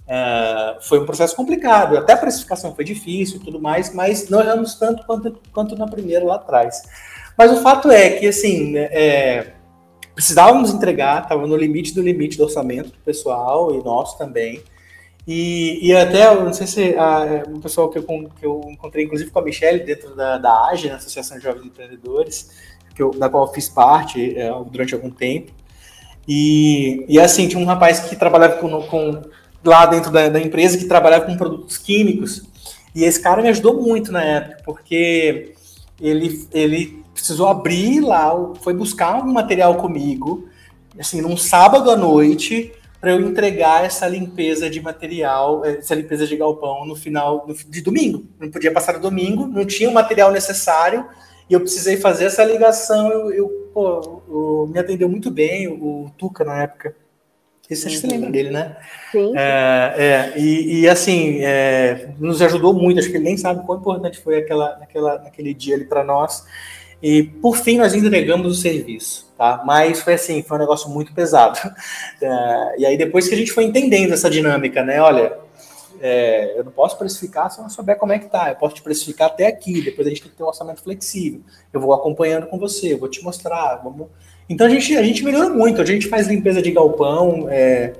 uh, 0.05 0.81
foi 0.81 0.99
um 0.99 1.05
processo 1.05 1.35
complicado. 1.35 1.97
Até 1.97 2.13
a 2.13 2.17
precificação 2.17 2.75
foi 2.75 2.85
difícil 2.85 3.37
e 3.37 3.43
tudo 3.43 3.59
mais, 3.59 3.93
mas 3.93 4.29
não 4.29 4.39
erramos 4.39 4.75
tanto 4.75 5.03
quanto, 5.05 5.39
quanto 5.51 5.75
na 5.75 5.87
primeira 5.87 6.23
lá 6.23 6.35
atrás. 6.35 6.83
Mas 7.35 7.51
o 7.51 7.61
fato 7.61 7.89
é 7.89 8.11
que, 8.11 8.27
assim, 8.27 8.77
é, 8.77 9.53
precisávamos 10.13 10.71
entregar, 10.71 11.23
estava 11.23 11.47
no 11.47 11.55
limite 11.55 11.95
do 11.95 12.01
limite 12.01 12.37
do 12.37 12.43
orçamento 12.43 12.89
do 12.89 12.99
pessoal 12.99 13.73
e 13.73 13.83
nosso 13.83 14.17
também. 14.17 14.61
E, 15.25 15.87
e 15.87 15.95
até, 15.95 16.33
não 16.35 16.53
sei 16.53 16.67
se 16.67 16.95
a, 16.97 17.43
o 17.47 17.59
pessoal 17.59 17.89
que 17.89 17.99
eu, 17.99 18.03
que 18.03 18.45
eu 18.45 18.61
encontrei, 18.67 19.05
inclusive 19.05 19.29
com 19.31 19.39
a 19.39 19.43
Michelle, 19.43 19.83
dentro 19.83 20.15
da, 20.15 20.37
da 20.37 20.65
AGE, 20.69 20.89
Associação 20.89 21.37
de 21.37 21.43
Jovens 21.43 21.67
Empreendedores, 21.67 22.49
que 22.99 23.03
eu, 23.03 23.11
da 23.11 23.29
qual 23.29 23.47
eu 23.47 23.53
fiz 23.53 23.69
parte 23.69 24.37
é, 24.37 24.51
durante 24.69 24.93
algum 24.93 25.09
tempo. 25.09 25.53
E, 26.27 27.05
e 27.07 27.17
assim, 27.17 27.47
tinha 27.47 27.61
um 27.61 27.65
rapaz 27.65 28.01
que 28.01 28.15
trabalhava 28.17 28.57
com, 28.57 28.81
com 28.83 29.21
lá 29.63 29.85
dentro 29.85 30.11
da, 30.11 30.27
da, 30.27 30.39
empresa, 30.39 30.77
que 30.77 30.83
trabalhava 30.83 31.25
com 31.25 31.37
produtos 31.37 31.77
químicos. 31.77 32.43
E 32.93 33.05
esse 33.05 33.21
cara 33.21 33.41
me 33.41 33.47
ajudou 33.47 33.81
muito 33.81 34.11
na 34.11 34.21
época, 34.21 34.61
porque 34.65 35.53
ele, 36.01 36.45
ele 36.51 37.01
precisou 37.13 37.47
abrir 37.47 38.01
lá, 38.01 38.33
foi 38.61 38.73
buscar 38.73 39.23
um 39.23 39.31
material 39.31 39.75
comigo, 39.75 40.49
assim, 40.99 41.21
num 41.21 41.37
sábado 41.37 41.89
à 41.89 41.95
noite, 41.95 42.73
para 42.99 43.11
eu 43.11 43.21
entregar 43.21 43.85
essa 43.85 44.05
limpeza 44.09 44.69
de 44.69 44.81
material, 44.81 45.63
essa 45.63 45.95
limpeza 45.95 46.27
de 46.27 46.35
galpão 46.35 46.85
no 46.85 46.97
final 46.97 47.47
de 47.69 47.81
domingo. 47.81 48.25
Não 48.37 48.51
podia 48.51 48.73
passar 48.73 48.97
o 48.97 48.99
domingo, 48.99 49.47
não 49.47 49.63
tinha 49.63 49.89
o 49.89 49.93
material 49.93 50.33
necessário, 50.33 51.05
e 51.49 51.53
eu 51.53 51.59
precisei 51.59 51.97
fazer 51.97 52.25
essa 52.25 52.43
ligação. 52.43 53.11
Eu, 53.11 53.31
eu 53.31 53.49
pô, 53.73 54.21
eu, 54.29 54.69
me 54.71 54.79
atendeu 54.79 55.09
muito 55.09 55.31
bem, 55.31 55.67
o, 55.67 56.05
o 56.05 56.11
Tuca 56.17 56.43
na 56.43 56.63
época. 56.63 56.95
Esse 57.69 57.87
uhum. 57.87 57.93
você 57.93 58.07
lembra 58.07 58.31
dele, 58.31 58.49
né? 58.49 58.77
Sim. 59.11 59.33
É, 59.35 59.93
é 59.97 60.39
e, 60.39 60.81
e, 60.81 60.89
assim, 60.89 61.39
é, 61.41 62.09
nos 62.19 62.41
ajudou 62.41 62.73
muito. 62.73 62.99
Acho 62.99 63.09
que 63.09 63.17
ele 63.17 63.25
nem 63.25 63.37
sabe 63.37 63.63
quão 63.65 63.79
importante 63.79 64.19
foi 64.19 64.37
aquela, 64.37 64.77
naquela, 64.79 65.19
naquele 65.19 65.53
dia 65.53 65.75
ali 65.75 65.85
para 65.85 66.03
nós. 66.03 66.43
E 67.01 67.23
por 67.23 67.55
fim 67.57 67.77
nós 67.77 67.93
entregamos 67.93 68.57
o 68.57 68.61
serviço, 68.61 69.31
tá? 69.37 69.63
Mas 69.65 70.01
foi 70.01 70.15
assim, 70.15 70.43
foi 70.43 70.57
um 70.57 70.61
negócio 70.61 70.89
muito 70.89 71.13
pesado. 71.13 71.59
É, 72.21 72.79
e 72.79 72.85
aí 72.85 72.97
depois 72.97 73.29
que 73.29 73.33
a 73.33 73.37
gente 73.37 73.53
foi 73.53 73.63
entendendo 73.63 74.13
essa 74.13 74.29
dinâmica, 74.29 74.83
né? 74.83 75.01
Olha, 75.01 75.37
é, 76.01 76.57
eu 76.57 76.63
não 76.63 76.71
posso 76.71 76.97
precificar 76.97 77.51
se 77.51 77.59
eu 77.59 77.63
não 77.63 77.69
souber 77.69 77.97
como 77.97 78.11
é 78.11 78.19
que 78.19 78.27
tá. 78.27 78.49
Eu 78.49 78.55
posso 78.55 78.75
te 78.75 78.81
precificar 78.81 79.27
até 79.27 79.47
aqui, 79.47 79.81
depois 79.81 80.07
a 80.07 80.09
gente 80.09 80.21
tem 80.21 80.31
que 80.31 80.37
ter 80.37 80.43
um 80.43 80.47
orçamento 80.47 80.81
flexível. 80.81 81.41
Eu 81.71 81.79
vou 81.79 81.93
acompanhando 81.93 82.47
com 82.47 82.57
você, 82.57 82.95
vou 82.95 83.09
te 83.09 83.23
mostrar. 83.23 83.75
Vamos... 83.83 84.07
Então 84.49 84.67
a 84.67 84.69
gente, 84.69 84.95
a 84.97 85.03
gente 85.03 85.23
melhorou 85.23 85.51
muito. 85.51 85.81
A 85.81 85.85
gente 85.85 86.07
faz 86.07 86.27
limpeza 86.27 86.61
de 86.61 86.71
galpão 86.71 87.47
é, 87.49 87.93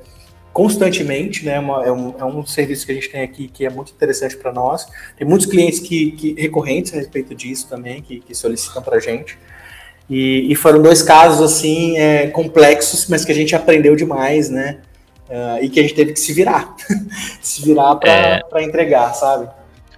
constantemente, 0.51 1.45
né? 1.45 1.59
Uma, 1.59 1.85
é, 1.85 1.91
um, 1.91 2.15
é 2.17 2.25
um 2.25 2.45
serviço 2.45 2.85
que 2.85 2.91
a 2.91 2.95
gente 2.95 3.09
tem 3.09 3.21
aqui 3.21 3.47
que 3.47 3.65
é 3.65 3.69
muito 3.69 3.91
interessante 3.91 4.35
para 4.35 4.51
nós. 4.51 4.87
Tem 5.17 5.27
muitos 5.27 5.47
clientes 5.47 5.79
que, 5.79 6.11
que 6.11 6.33
recorrentes 6.33 6.93
a 6.93 6.97
respeito 6.97 7.35
disso 7.35 7.67
também, 7.69 8.01
que, 8.01 8.19
que 8.19 8.35
solicitam 8.35 8.81
para 8.81 8.97
a 8.97 8.99
gente. 8.99 9.37
E, 10.09 10.51
e, 10.51 10.55
foram 10.55 10.81
dois 10.81 11.03
casos 11.03 11.39
assim 11.39 11.97
é, 11.99 12.27
complexos, 12.27 13.07
mas 13.07 13.23
que 13.23 13.31
a 13.31 13.35
gente 13.35 13.55
aprendeu 13.55 13.95
demais, 13.95 14.49
né? 14.49 14.79
Uh, 15.29 15.63
e 15.63 15.69
que 15.69 15.79
a 15.79 15.83
gente 15.83 15.93
teve 15.93 16.13
que 16.13 16.19
se 16.19 16.33
virar, 16.33 16.75
se 17.39 17.61
virar 17.63 17.95
para 17.95 18.41
é... 18.55 18.63
entregar, 18.63 19.13
sabe? 19.13 19.47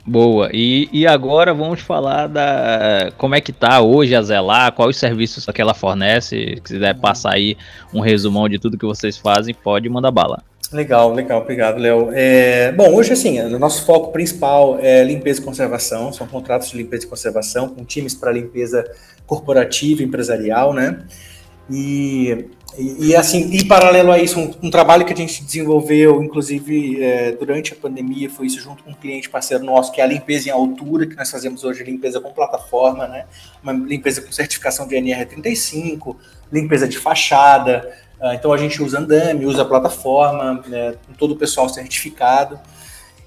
Boa. 0.05 0.49
E, 0.51 0.89
e 0.91 1.07
agora 1.07 1.53
vamos 1.53 1.79
falar 1.79 2.27
da 2.27 3.11
como 3.17 3.35
é 3.35 3.39
que 3.39 3.53
tá 3.53 3.81
hoje 3.81 4.15
a 4.15 4.21
Zelar, 4.21 4.73
quais 4.73 4.89
os 4.89 4.99
serviços 4.99 5.45
que 5.45 5.61
ela 5.61 5.73
fornece. 5.73 6.55
Se 6.55 6.61
quiser 6.61 6.99
passar 6.99 7.33
aí 7.33 7.55
um 7.93 8.01
resumão 8.01 8.49
de 8.49 8.59
tudo 8.59 8.77
que 8.77 8.85
vocês 8.85 9.17
fazem, 9.17 9.53
pode 9.53 9.87
mandar 9.87 10.11
bala. 10.11 10.43
Legal, 10.71 11.13
legal, 11.13 11.41
obrigado, 11.41 11.77
Léo. 11.77 12.09
É, 12.13 12.71
bom, 12.71 12.93
hoje 12.93 13.11
assim, 13.11 13.39
o 13.41 13.59
nosso 13.59 13.85
foco 13.85 14.11
principal 14.11 14.79
é 14.79 15.03
limpeza 15.03 15.41
e 15.41 15.43
conservação, 15.43 16.13
são 16.13 16.25
contratos 16.25 16.71
de 16.71 16.77
limpeza 16.77 17.05
e 17.05 17.09
conservação 17.09 17.67
com 17.69 17.83
times 17.83 18.15
para 18.15 18.31
limpeza 18.31 18.89
corporativa, 19.27 20.01
empresarial, 20.01 20.73
né? 20.73 21.03
E 21.71 22.49
e, 22.77 23.09
e, 23.09 23.15
assim, 23.15 23.53
em 23.53 23.67
paralelo 23.67 24.11
a 24.11 24.19
isso, 24.19 24.39
um, 24.39 24.53
um, 24.63 24.71
trabalho 24.71 25.05
que 25.05 25.11
a 25.11 25.15
gente 25.15 25.43
desenvolveu, 25.43 26.23
inclusive 26.23 27.03
é, 27.03 27.33
durante 27.33 27.73
a 27.73 27.75
pandemia, 27.75 28.29
foi 28.29 28.47
isso 28.47 28.61
junto 28.61 28.81
com 28.83 28.91
um 28.91 28.93
cliente 28.93 29.29
parceiro 29.29 29.63
nosso, 29.63 29.91
que 29.91 29.99
é 29.99 30.03
a 30.03 30.07
limpeza 30.07 30.47
em 30.47 30.51
altura, 30.51 31.05
que 31.05 31.15
nós 31.15 31.29
fazemos 31.29 31.65
hoje 31.65 31.83
limpeza 31.83 32.21
com 32.21 32.31
plataforma, 32.31 33.07
né? 33.07 33.25
Uma 33.61 33.73
limpeza 33.73 34.21
com 34.21 34.31
certificação 34.31 34.87
de 34.87 34.95
NR35, 34.95 36.15
limpeza 36.51 36.87
de 36.87 36.97
fachada. 36.97 37.91
Uh, 38.21 38.33
então 38.33 38.53
a 38.53 38.57
gente 38.57 38.81
usa 38.81 38.99
andame, 38.99 39.45
usa 39.45 39.65
plataforma, 39.65 40.63
né, 40.67 40.93
todo 41.17 41.31
o 41.31 41.35
pessoal 41.35 41.67
certificado. 41.67 42.57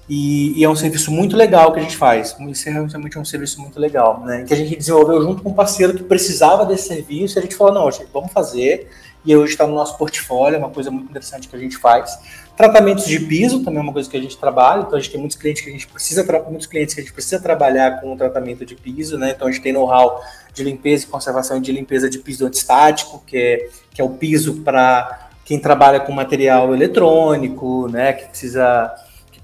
E, 0.07 0.59
e, 0.59 0.63
é 0.63 0.69
um 0.69 0.75
serviço 0.75 1.11
muito 1.11 1.35
legal 1.35 1.73
que 1.73 1.79
a 1.79 1.81
gente 1.81 1.97
faz. 1.97 2.35
Isso 2.49 2.69
é 2.69 2.71
realmente 2.71 3.17
um 3.17 3.25
serviço 3.25 3.59
muito 3.59 3.79
legal, 3.79 4.21
né? 4.23 4.43
Que 4.47 4.53
a 4.53 4.57
gente 4.57 4.75
desenvolveu 4.75 5.21
junto 5.21 5.41
com 5.41 5.49
um 5.49 5.53
parceiro 5.53 5.95
que 5.95 6.03
precisava 6.03 6.63
desse 6.65 6.87
serviço. 6.87 7.37
E 7.37 7.39
a 7.39 7.41
gente 7.41 7.55
falou: 7.55 7.73
não, 7.73 7.91
gente, 7.91 8.07
vamos 8.13 8.31
fazer 8.31 8.87
e 9.25 9.35
hoje 9.35 9.53
está 9.53 9.65
no 9.65 9.73
nosso 9.73 9.97
portfólio, 9.97 10.55
é 10.55 10.59
uma 10.59 10.69
coisa 10.69 10.91
muito 10.91 11.09
interessante 11.09 11.47
que 11.47 11.55
a 11.55 11.59
gente 11.59 11.77
faz. 11.77 12.19
Tratamentos 12.55 13.05
de 13.05 13.19
piso 13.19 13.63
também 13.63 13.79
é 13.79 13.81
uma 13.81 13.91
coisa 13.91 14.07
que 14.07 14.15
a 14.15 14.21
gente 14.21 14.37
trabalha, 14.37 14.81
então 14.81 14.95
a 14.95 15.01
gente 15.01 15.11
tem 15.11 15.19
muitos 15.19 15.35
clientes 15.35 15.63
que 15.63 15.69
a 15.69 15.73
gente 15.73 15.87
precisa 15.87 16.23
muitos 16.47 16.67
clientes 16.67 16.93
que 16.93 17.01
a 17.01 17.03
gente 17.03 17.11
precisa 17.11 17.39
trabalhar 17.39 17.99
com 17.99 18.13
o 18.13 18.17
tratamento 18.17 18.63
de 18.63 18.75
piso, 18.75 19.17
né? 19.17 19.31
Então 19.31 19.47
a 19.47 19.51
gente 19.51 19.63
tem 19.63 19.73
know-how 19.73 20.21
de 20.53 20.63
limpeza 20.63 21.05
e 21.05 21.07
conservação 21.07 21.59
de 21.59 21.71
limpeza 21.71 22.07
de 22.07 22.19
piso 22.19 22.45
antistático, 22.45 23.23
que 23.25 23.35
é, 23.35 23.69
que 23.91 23.99
é 23.99 24.03
o 24.03 24.11
piso 24.11 24.61
para 24.61 25.27
quem 25.43 25.59
trabalha 25.59 25.99
com 25.99 26.11
material 26.11 26.73
eletrônico, 26.73 27.87
né? 27.89 28.13
Que 28.13 28.27
precisa 28.27 28.93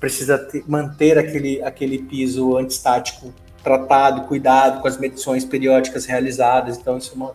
precisa 0.02 0.38
ter, 0.38 0.66
manter 0.68 1.18
aquele, 1.18 1.64
aquele 1.64 2.00
piso 2.00 2.58
antistático 2.58 3.34
tratado, 3.64 4.24
cuidado 4.24 4.82
com 4.82 4.88
as 4.88 4.98
medições 4.98 5.46
periódicas 5.46 6.06
realizadas. 6.06 6.78
Então 6.78 6.98
isso 6.98 7.14
é 7.14 7.16
uma 7.16 7.34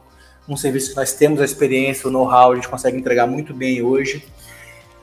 um 0.48 0.56
serviço 0.56 0.90
que 0.90 0.96
nós 0.96 1.12
temos 1.12 1.40
a 1.40 1.44
experiência, 1.44 2.08
o 2.08 2.10
know-how, 2.10 2.52
a 2.52 2.54
gente 2.54 2.68
consegue 2.68 2.96
entregar 2.96 3.26
muito 3.26 3.52
bem 3.52 3.82
hoje. 3.82 4.24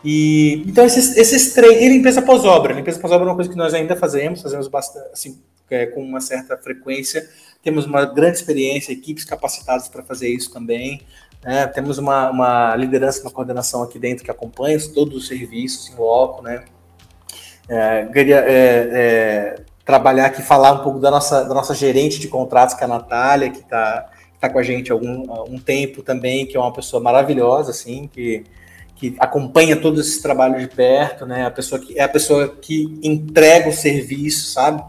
E 0.04 0.64
então 0.68 0.86
esses, 0.86 1.16
esses 1.18 1.54
três, 1.54 1.82
e 1.82 1.90
limpeza 1.90 2.22
pós-obra, 2.22 2.74
limpeza 2.74 3.00
pós-obra 3.00 3.26
é 3.26 3.30
uma 3.30 3.36
coisa 3.36 3.50
que 3.50 3.58
nós 3.58 3.74
ainda 3.74 3.96
fazemos, 3.96 4.42
fazemos 4.42 4.68
bastante, 4.68 5.10
assim, 5.14 5.42
é, 5.70 5.86
com 5.86 6.02
uma 6.02 6.22
certa 6.22 6.58
frequência. 6.58 7.28
Temos 7.62 7.86
uma 7.86 8.06
grande 8.06 8.38
experiência, 8.38 8.92
equipes 8.92 9.24
capacitadas 9.24 9.88
para 9.88 10.04
fazer 10.04 10.30
isso 10.30 10.52
também. 10.52 11.02
Né? 11.44 11.66
Temos 11.68 11.98
uma, 11.98 12.30
uma, 12.30 12.76
liderança, 12.76 13.22
uma 13.22 13.32
coordenação 13.32 13.82
aqui 13.84 13.98
dentro 13.98 14.24
que 14.24 14.32
acompanha 14.32 14.78
todos 14.94 15.16
os 15.16 15.28
serviços 15.28 15.90
em 15.90 15.96
loco, 15.96 16.42
né? 16.42 16.64
É, 17.70 18.06
queria 18.06 18.40
é, 18.40 18.90
é, 18.92 19.56
trabalhar 19.86 20.26
aqui, 20.28 20.42
falar 20.42 20.74
um 20.74 20.84
pouco 20.84 21.00
da 21.00 21.10
nossa, 21.10 21.44
da 21.44 21.54
nossa 21.54 21.74
gerente 21.74 22.20
de 22.20 22.28
contratos, 22.28 22.76
que 22.76 22.84
é 22.84 22.86
a 22.86 22.90
Natália, 22.90 23.50
que 23.50 23.60
está 23.60 24.10
está 24.44 24.50
com 24.50 24.60
a 24.60 24.64
gente 24.64 24.92
há 24.92 24.94
algum 24.94 25.24
um 25.50 25.58
tempo 25.58 26.04
também, 26.04 26.46
que 26.46 26.58
é 26.58 26.60
uma 26.60 26.74
pessoa 26.74 27.02
maravilhosa, 27.02 27.72
assim, 27.72 28.10
que, 28.12 28.44
que 28.96 29.16
acompanha 29.18 29.78
todo 29.78 30.02
esse 30.02 30.22
trabalho 30.22 30.60
de 30.60 30.68
perto, 30.68 31.26
né? 31.26 31.46
A 31.46 31.52
pessoa 31.52 31.80
que 31.80 31.98
é 31.98 32.04
a 32.04 32.10
pessoa 32.10 32.50
que 32.50 33.00
entrega 33.02 33.70
o 33.70 33.74
serviço, 33.74 34.52
sabe? 34.52 34.84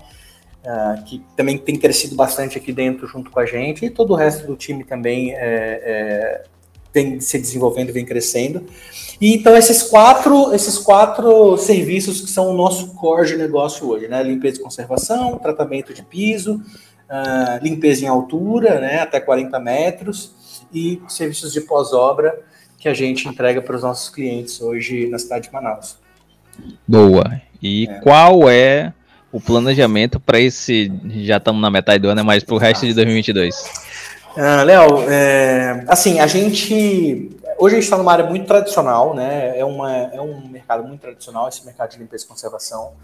Uh, 0.65 1.05
que 1.05 1.23
também 1.37 1.59
tem 1.59 1.77
crescido 1.77 2.17
bastante 2.17 2.57
aqui 2.57 2.73
dentro 2.73 3.07
junto 3.07 3.31
com 3.31 3.39
a 3.39 3.47
gente, 3.47 3.85
e 3.85 3.91
todo 3.91 4.13
o 4.13 4.17
resto 4.17 4.47
do 4.47 4.57
time 4.57 4.83
também 4.83 5.33
é, 5.35 5.37
é, 5.39 6.43
vem 6.95 7.21
se 7.21 7.39
desenvolvendo, 7.39 7.93
vem 7.93 8.05
crescendo. 8.05 8.65
E 9.21 9.35
então 9.35 9.57
esses 9.57 9.83
quatro, 9.83 10.55
esses 10.55 10.79
quatro 10.79 11.57
serviços 11.59 12.21
que 12.21 12.31
são 12.31 12.51
o 12.51 12.57
nosso 12.57 12.95
core 12.95 13.27
de 13.27 13.37
negócio 13.37 13.89
hoje, 13.89 14.07
né? 14.07 14.23
Limpeza 14.23 14.59
e 14.59 14.63
conservação, 14.63 15.37
tratamento 15.39 15.93
de 15.93 16.03
piso, 16.03 16.55
uh, 16.55 17.63
limpeza 17.63 18.05
em 18.05 18.09
altura, 18.09 18.81
né, 18.81 19.01
até 19.01 19.21
40 19.21 19.59
metros, 19.59 20.33
e 20.73 21.01
serviços 21.09 21.53
de 21.53 21.61
pós-obra 21.61 22.41
que 22.79 22.89
a 22.89 22.95
gente 22.95 23.29
entrega 23.29 23.63
para 23.63 23.77
os 23.77 23.83
nossos 23.83 24.09
clientes 24.09 24.61
hoje 24.61 25.09
na 25.09 25.19
cidade 25.19 25.47
de 25.47 25.53
Manaus. 25.53 25.97
Boa. 26.87 27.41
E 27.63 27.89
é. 27.89 27.95
qual 28.01 28.49
é 28.49 28.93
o 29.33 29.41
planejamento 29.41 30.21
para 30.21 30.39
esse. 30.39 30.93
Já 31.25 31.39
estamos 31.39 31.61
na 31.61 31.71
metade 31.71 32.01
do 32.01 32.09
ano, 32.09 32.25
mas 32.25 32.45
para 32.45 32.55
o 32.55 32.59
resto 32.59 32.87
de 32.87 32.95
2022? 32.95 33.55
Ah, 34.37 34.65
Léo, 34.65 35.09
é, 35.09 35.85
assim, 35.87 36.19
a 36.19 36.27
gente. 36.27 37.31
Hoje 37.57 37.77
a 37.77 37.79
gente 37.79 37.85
está 37.85 37.97
numa 37.97 38.11
área 38.11 38.27
muito 38.27 38.47
tradicional, 38.47 39.15
né? 39.15 39.57
É, 39.57 39.65
uma, 39.65 39.93
é 39.93 40.21
um 40.21 40.49
mercado 40.49 40.83
muito 40.83 41.03
tradicional, 41.03 41.49
esse 41.49 41.65
mercado 41.65 41.91
de 41.91 41.99
limpeza 41.99 42.25
e 42.25 42.29
conservação. 42.29 42.95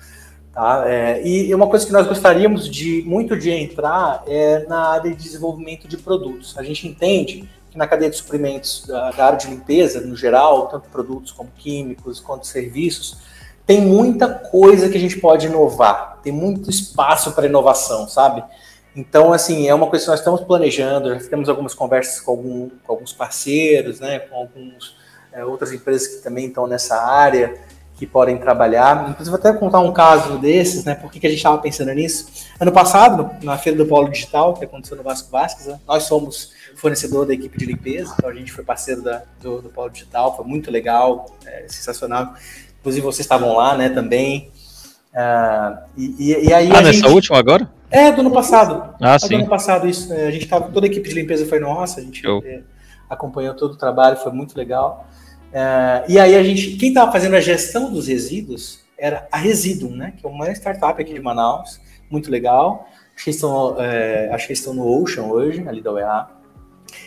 Tá? 0.53 0.83
É, 0.89 1.25
e 1.25 1.55
uma 1.55 1.69
coisa 1.69 1.87
que 1.87 1.93
nós 1.93 2.09
gostaríamos 2.09 2.69
de 2.69 3.03
muito 3.07 3.39
de 3.39 3.51
entrar 3.51 4.25
é 4.27 4.67
na 4.67 4.89
área 4.89 5.13
de 5.13 5.23
desenvolvimento 5.23 5.87
de 5.87 5.97
produtos. 5.97 6.59
A 6.59 6.65
gente 6.65 6.89
entende 6.89 7.49
que 7.71 7.79
na 7.79 7.87
cadeia 7.87 8.11
de 8.11 8.17
suprimentos 8.17 8.85
da, 8.85 9.13
da 9.13 9.27
área 9.27 9.39
de 9.39 9.47
limpeza, 9.47 10.01
no 10.01 10.17
geral, 10.17 10.67
tanto 10.67 10.89
produtos 10.89 11.31
como 11.31 11.49
químicos, 11.57 12.19
quanto 12.19 12.49
serviços, 12.49 13.19
tem 13.65 13.81
muita 13.81 14.29
coisa 14.29 14.89
que 14.89 14.97
a 14.97 15.01
gente 15.01 15.21
pode 15.21 15.47
inovar, 15.47 16.19
tem 16.25 16.33
muito 16.33 16.69
espaço 16.69 17.31
para 17.31 17.47
inovação, 17.47 18.09
sabe? 18.09 18.43
Então, 19.01 19.33
assim, 19.33 19.67
é 19.67 19.75
uma 19.75 19.87
coisa 19.87 20.05
que 20.05 20.11
nós 20.11 20.21
estamos 20.21 20.43
planejando, 20.43 21.19
já 21.19 21.29
temos 21.31 21.49
algumas 21.49 21.75
conversas 21.75 22.21
com, 22.21 22.33
algum, 22.33 22.69
com 22.69 22.93
alguns 22.93 23.15
parceiros, 23.15 23.99
né, 23.99 24.19
com 24.19 24.37
algumas 24.37 24.95
é, 25.33 25.43
outras 25.43 25.73
empresas 25.73 26.07
que 26.07 26.23
também 26.23 26.49
estão 26.49 26.67
nessa 26.67 27.01
área, 27.01 27.55
que 27.97 28.07
podem 28.07 28.37
trabalhar. 28.37 29.09
Inclusive, 29.11 29.31
vou 29.31 29.39
até 29.39 29.59
contar 29.59 29.81
um 29.81 29.91
caso 29.93 30.37
desses, 30.39 30.85
né? 30.85 30.95
Por 30.95 31.11
que, 31.11 31.19
que 31.19 31.27
a 31.27 31.31
gente 31.31 31.39
estava 31.39 31.59
pensando 31.59 31.93
nisso? 31.93 32.27
Ano 32.59 32.73
passado, 32.73 33.31
na 33.43 33.57
Feira 33.57 33.79
do 33.79 33.87
Polo 33.87 34.11
Digital, 34.11 34.55
que 34.55 34.65
aconteceu 34.65 34.97
no 34.99 35.03
Vasco 35.03 35.31
Vasques, 35.31 35.67
né? 35.67 35.79
nós 35.87 36.03
somos 36.03 36.53
fornecedor 36.77 37.27
da 37.27 37.33
equipe 37.33 37.59
de 37.59 37.67
limpeza, 37.67 38.15
então 38.17 38.29
a 38.29 38.35
gente 38.35 38.53
foi 38.53 38.65
parceiro 38.65 39.03
da, 39.03 39.23
do, 39.41 39.63
do 39.63 39.69
Polo 39.71 39.91
Digital, 39.91 40.37
foi 40.37 40.45
muito 40.45 40.71
legal, 40.71 41.27
é, 41.47 41.65
sensacional. 41.69 42.35
Inclusive, 42.81 43.05
vocês 43.05 43.25
estavam 43.25 43.55
lá, 43.55 43.77
né, 43.77 43.89
também. 43.89 44.51
Uh, 45.13 45.79
e, 45.97 46.47
e, 46.47 46.53
aí 46.53 46.69
ah, 46.71 46.81
nessa 46.81 46.93
gente... 46.93 47.09
última 47.09 47.39
agora? 47.39 47.80
É, 47.91 48.13
do 48.13 48.21
ano 48.21 48.31
passado. 48.31 48.95
Ah, 49.01 49.15
é 49.15 49.19
sim. 49.19 49.29
Do 49.29 49.35
ano 49.37 49.49
passado, 49.49 49.89
isso. 49.89 50.13
É, 50.13 50.29
a 50.29 50.31
gente 50.31 50.47
tava, 50.47 50.71
toda 50.71 50.87
a 50.87 50.89
equipe 50.89 51.09
de 51.09 51.15
limpeza 51.15 51.45
foi 51.47 51.59
nossa, 51.59 52.01
a 52.01 52.03
gente 52.03 52.23
é, 52.45 52.63
acompanhou 53.09 53.55
todo 53.55 53.73
o 53.73 53.77
trabalho, 53.77 54.17
foi 54.17 54.33
muito 54.33 54.57
legal. 54.57 55.07
Uh, 55.51 56.07
e 56.09 56.19
aí 56.19 56.37
a 56.37 56.43
gente, 56.45 56.77
quem 56.77 56.91
estava 56.91 57.11
fazendo 57.11 57.35
a 57.35 57.41
gestão 57.41 57.93
dos 57.93 58.07
resíduos 58.07 58.85
era 58.97 59.27
a 59.33 59.39
Residuum, 59.39 59.97
né? 59.97 60.13
Que 60.17 60.25
é 60.25 60.29
uma 60.29 60.49
startup 60.53 61.01
aqui 61.01 61.13
de 61.13 61.21
Manaus, 61.21 61.81
muito 62.09 62.31
legal. 62.31 62.87
Acho 63.17 63.25
que 63.25 63.31
estão, 63.31 63.77
é, 63.81 64.31
acho 64.33 64.47
que 64.47 64.53
estão 64.53 64.73
no 64.73 64.87
Ocean 64.87 65.25
hoje, 65.25 65.67
ali 65.67 65.81
da 65.81 65.93
UEA. 65.93 66.29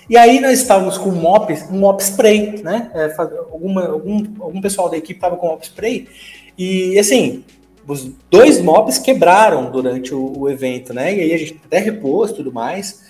E 0.09 0.17
aí 0.17 0.39
nós 0.39 0.59
estávamos 0.59 0.97
com 0.97 1.09
um 1.09 1.15
mop, 1.15 1.53
um 1.71 1.79
mop 1.79 2.01
spray, 2.01 2.61
né? 2.61 2.91
É, 2.93 3.15
alguma, 3.51 3.85
algum, 3.85 4.23
algum 4.39 4.61
pessoal 4.61 4.89
da 4.89 4.97
equipe 4.97 5.17
estava 5.17 5.37
com 5.37 5.47
mop 5.47 5.63
spray. 5.63 6.07
E 6.57 6.97
assim, 6.99 7.43
os 7.87 8.09
dois 8.29 8.61
mops 8.61 8.97
quebraram 8.97 9.69
durante 9.71 10.13
o, 10.13 10.39
o, 10.39 10.49
evento, 10.49 10.93
né? 10.93 11.13
E 11.13 11.21
aí 11.21 11.33
a 11.33 11.37
gente 11.37 11.61
até 11.65 11.79
repôs 11.79 12.31
tudo 12.31 12.51
mais. 12.51 13.03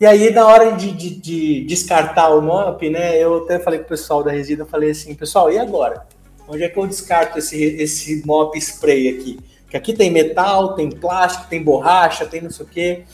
E 0.00 0.06
aí, 0.06 0.30
na 0.30 0.46
hora 0.46 0.72
de, 0.72 0.92
de, 0.92 1.10
de, 1.10 1.64
descartar 1.64 2.30
o 2.30 2.40
mop, 2.40 2.88
né? 2.88 3.18
Eu 3.18 3.44
até 3.44 3.58
falei 3.58 3.80
com 3.80 3.86
o 3.86 3.88
pessoal 3.88 4.22
da 4.22 4.30
resina, 4.30 4.64
falei 4.64 4.90
assim, 4.90 5.14
pessoal, 5.14 5.52
e 5.52 5.58
agora? 5.58 6.06
Onde 6.48 6.62
é 6.62 6.68
que 6.68 6.78
eu 6.78 6.86
descarto 6.86 7.38
esse, 7.38 7.62
esse 7.62 8.22
mop 8.24 8.56
spray 8.58 9.08
aqui? 9.08 9.38
Que 9.68 9.76
aqui 9.76 9.92
tem 9.92 10.10
metal, 10.10 10.74
tem 10.74 10.90
plástico, 10.90 11.48
tem 11.48 11.62
borracha, 11.62 12.26
tem 12.26 12.40
não 12.40 12.50
sei 12.50 12.64
o 12.64 12.68
quê. 12.68 13.04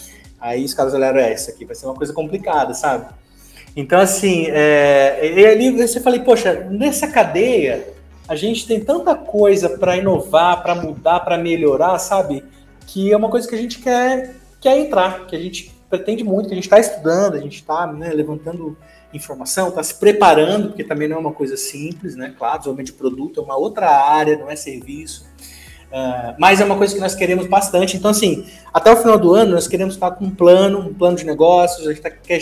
Aí 0.40 0.64
os 0.64 0.74
caras 0.74 0.94
olharam, 0.94 1.18
é, 1.18 1.34
isso 1.34 1.50
aqui 1.50 1.64
vai 1.64 1.74
ser 1.74 1.86
uma 1.86 1.94
coisa 1.94 2.12
complicada, 2.12 2.72
sabe? 2.72 3.06
Então, 3.74 4.00
assim, 4.00 4.46
é, 4.48 5.32
e 5.36 5.46
ali 5.46 5.70
você 5.70 6.00
falei, 6.00 6.20
poxa, 6.20 6.66
nessa 6.70 7.08
cadeia 7.08 7.95
a 8.28 8.34
gente 8.34 8.66
tem 8.66 8.80
tanta 8.80 9.14
coisa 9.14 9.78
para 9.78 9.96
inovar, 9.96 10.62
para 10.62 10.74
mudar, 10.74 11.20
para 11.20 11.38
melhorar, 11.38 11.98
sabe? 11.98 12.44
Que 12.86 13.12
é 13.12 13.16
uma 13.16 13.28
coisa 13.28 13.48
que 13.48 13.54
a 13.54 13.58
gente 13.58 13.78
quer, 13.78 14.34
quer 14.60 14.78
entrar, 14.78 15.26
que 15.26 15.36
a 15.36 15.38
gente 15.38 15.72
pretende 15.88 16.24
muito, 16.24 16.48
que 16.48 16.52
a 16.52 16.56
gente 16.56 16.64
está 16.64 16.78
estudando, 16.78 17.34
a 17.34 17.40
gente 17.40 17.56
está 17.56 17.86
né, 17.86 18.10
levantando 18.10 18.76
informação, 19.12 19.68
está 19.68 19.82
se 19.82 19.94
preparando, 19.94 20.68
porque 20.68 20.84
também 20.84 21.08
não 21.08 21.16
é 21.16 21.20
uma 21.20 21.32
coisa 21.32 21.56
simples, 21.56 22.16
né? 22.16 22.34
Claro, 22.36 22.58
desenvolvimento 22.58 22.86
de 22.88 22.92
produto 22.94 23.40
é 23.40 23.42
uma 23.42 23.56
outra 23.56 23.88
área, 23.88 24.36
não 24.36 24.50
é 24.50 24.56
serviço. 24.56 25.24
Uh, 25.86 26.34
mas 26.36 26.60
é 26.60 26.64
uma 26.64 26.76
coisa 26.76 26.92
que 26.92 27.00
nós 27.00 27.14
queremos 27.14 27.46
bastante. 27.46 27.96
Então, 27.96 28.10
assim, 28.10 28.44
até 28.74 28.92
o 28.92 28.96
final 28.96 29.16
do 29.16 29.32
ano, 29.32 29.52
nós 29.52 29.68
queremos 29.68 29.94
estar 29.94 30.10
com 30.10 30.24
um 30.24 30.30
plano, 30.30 30.80
um 30.80 30.92
plano 30.92 31.16
de 31.16 31.24
negócios, 31.24 31.86
a 31.86 31.92
gente, 31.92 32.02
tá, 32.02 32.10
quer, 32.10 32.40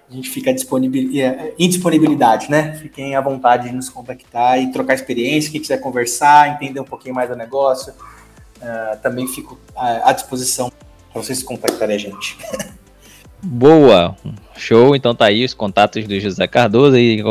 a 0.08 0.14
gente 0.14 0.30
fica 0.30 0.54
disponibil, 0.54 1.10
em 1.58 1.68
disponibilidade, 1.68 2.48
né? 2.48 2.74
Fiquem 2.74 3.16
à 3.16 3.20
vontade 3.20 3.68
de 3.68 3.74
nos 3.74 3.88
contactar 3.88 4.56
e 4.60 4.70
trocar 4.70 4.94
experiência. 4.94 5.50
Quem 5.50 5.60
quiser 5.60 5.78
conversar, 5.78 6.48
entender 6.54 6.78
um 6.78 6.84
pouquinho 6.84 7.12
mais 7.12 7.28
do 7.28 7.34
negócio, 7.34 7.92
também 9.02 9.26
fico 9.26 9.58
à 9.74 10.12
disposição 10.12 10.70
para 11.12 11.20
vocês 11.20 11.42
contactarem 11.42 11.96
a 11.96 11.98
gente. 11.98 12.38
Boa, 13.42 14.16
show. 14.56 14.96
Então 14.96 15.14
tá 15.14 15.26
aí 15.26 15.44
os 15.44 15.52
contatos 15.52 16.06
do 16.06 16.18
José 16.18 16.46
Cardoso 16.46 16.96
e 16.96 17.22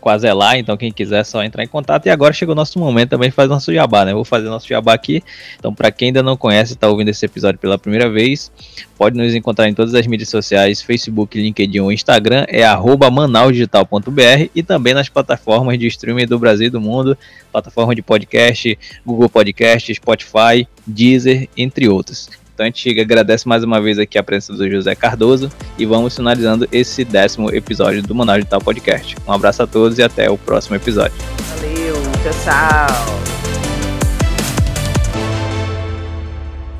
com 0.00 0.08
a 0.08 0.18
Zelar. 0.18 0.56
Então 0.56 0.76
quem 0.76 0.92
quiser 0.92 1.20
é 1.20 1.24
só 1.24 1.42
entrar 1.42 1.64
em 1.64 1.66
contato. 1.66 2.06
E 2.06 2.10
agora 2.10 2.32
chegou 2.32 2.52
o 2.52 2.56
nosso 2.56 2.78
momento 2.78 3.10
também 3.10 3.28
de 3.28 3.34
fazer 3.34 3.48
nosso 3.48 3.72
jabá, 3.74 4.04
né? 4.04 4.14
vou 4.14 4.24
fazer 4.24 4.48
nosso 4.48 4.68
jabá 4.68 4.94
aqui. 4.94 5.22
Então 5.58 5.74
para 5.74 5.90
quem 5.90 6.06
ainda 6.06 6.22
não 6.22 6.36
conhece, 6.36 6.72
está 6.72 6.88
ouvindo 6.88 7.08
esse 7.08 7.24
episódio 7.26 7.58
pela 7.58 7.78
primeira 7.78 8.08
vez, 8.08 8.50
pode 8.96 9.16
nos 9.16 9.34
encontrar 9.34 9.68
em 9.68 9.74
todas 9.74 9.94
as 9.94 10.06
mídias 10.06 10.28
sociais, 10.28 10.80
Facebook, 10.80 11.38
LinkedIn 11.38 11.80
ou 11.80 11.92
Instagram, 11.92 12.46
é 12.48 12.64
manausdigital.br 13.10 14.50
e 14.54 14.62
também 14.62 14.94
nas 14.94 15.08
plataformas 15.08 15.78
de 15.78 15.86
streaming 15.88 16.26
do 16.26 16.38
Brasil 16.38 16.68
e 16.68 16.70
do 16.70 16.80
mundo, 16.80 17.18
plataforma 17.50 17.94
de 17.94 18.02
podcast, 18.02 18.78
Google 19.04 19.28
Podcast, 19.28 19.92
Spotify, 19.92 20.66
Deezer, 20.86 21.48
entre 21.56 21.88
outros. 21.88 22.30
Então 22.58 22.64
a 22.64 22.70
gente 22.70 23.00
agradece 23.00 23.46
mais 23.46 23.62
uma 23.62 23.80
vez 23.80 24.00
aqui 24.00 24.18
a 24.18 24.22
presença 24.22 24.52
do 24.52 24.68
José 24.68 24.92
Cardoso 24.92 25.48
e 25.78 25.86
vamos 25.86 26.16
finalizando 26.16 26.66
esse 26.72 27.04
décimo 27.04 27.54
episódio 27.54 28.02
do 28.02 28.12
Manaus 28.16 28.38
Digital 28.38 28.60
Podcast. 28.60 29.14
Um 29.28 29.32
abraço 29.32 29.62
a 29.62 29.66
todos 29.68 29.96
e 29.96 30.02
até 30.02 30.28
o 30.28 30.36
próximo 30.36 30.74
episódio. 30.74 31.14
Valeu, 31.54 31.94
tchau, 31.94 32.32
tchau. 32.42 33.18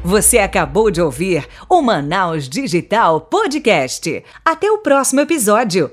Você 0.02 0.38
acabou 0.38 0.90
de 0.90 1.00
ouvir 1.00 1.46
o 1.68 1.80
Manaus 1.80 2.48
Digital 2.48 3.20
Podcast. 3.20 4.24
Até 4.44 4.68
o 4.72 4.78
próximo 4.78 5.20
episódio. 5.20 5.92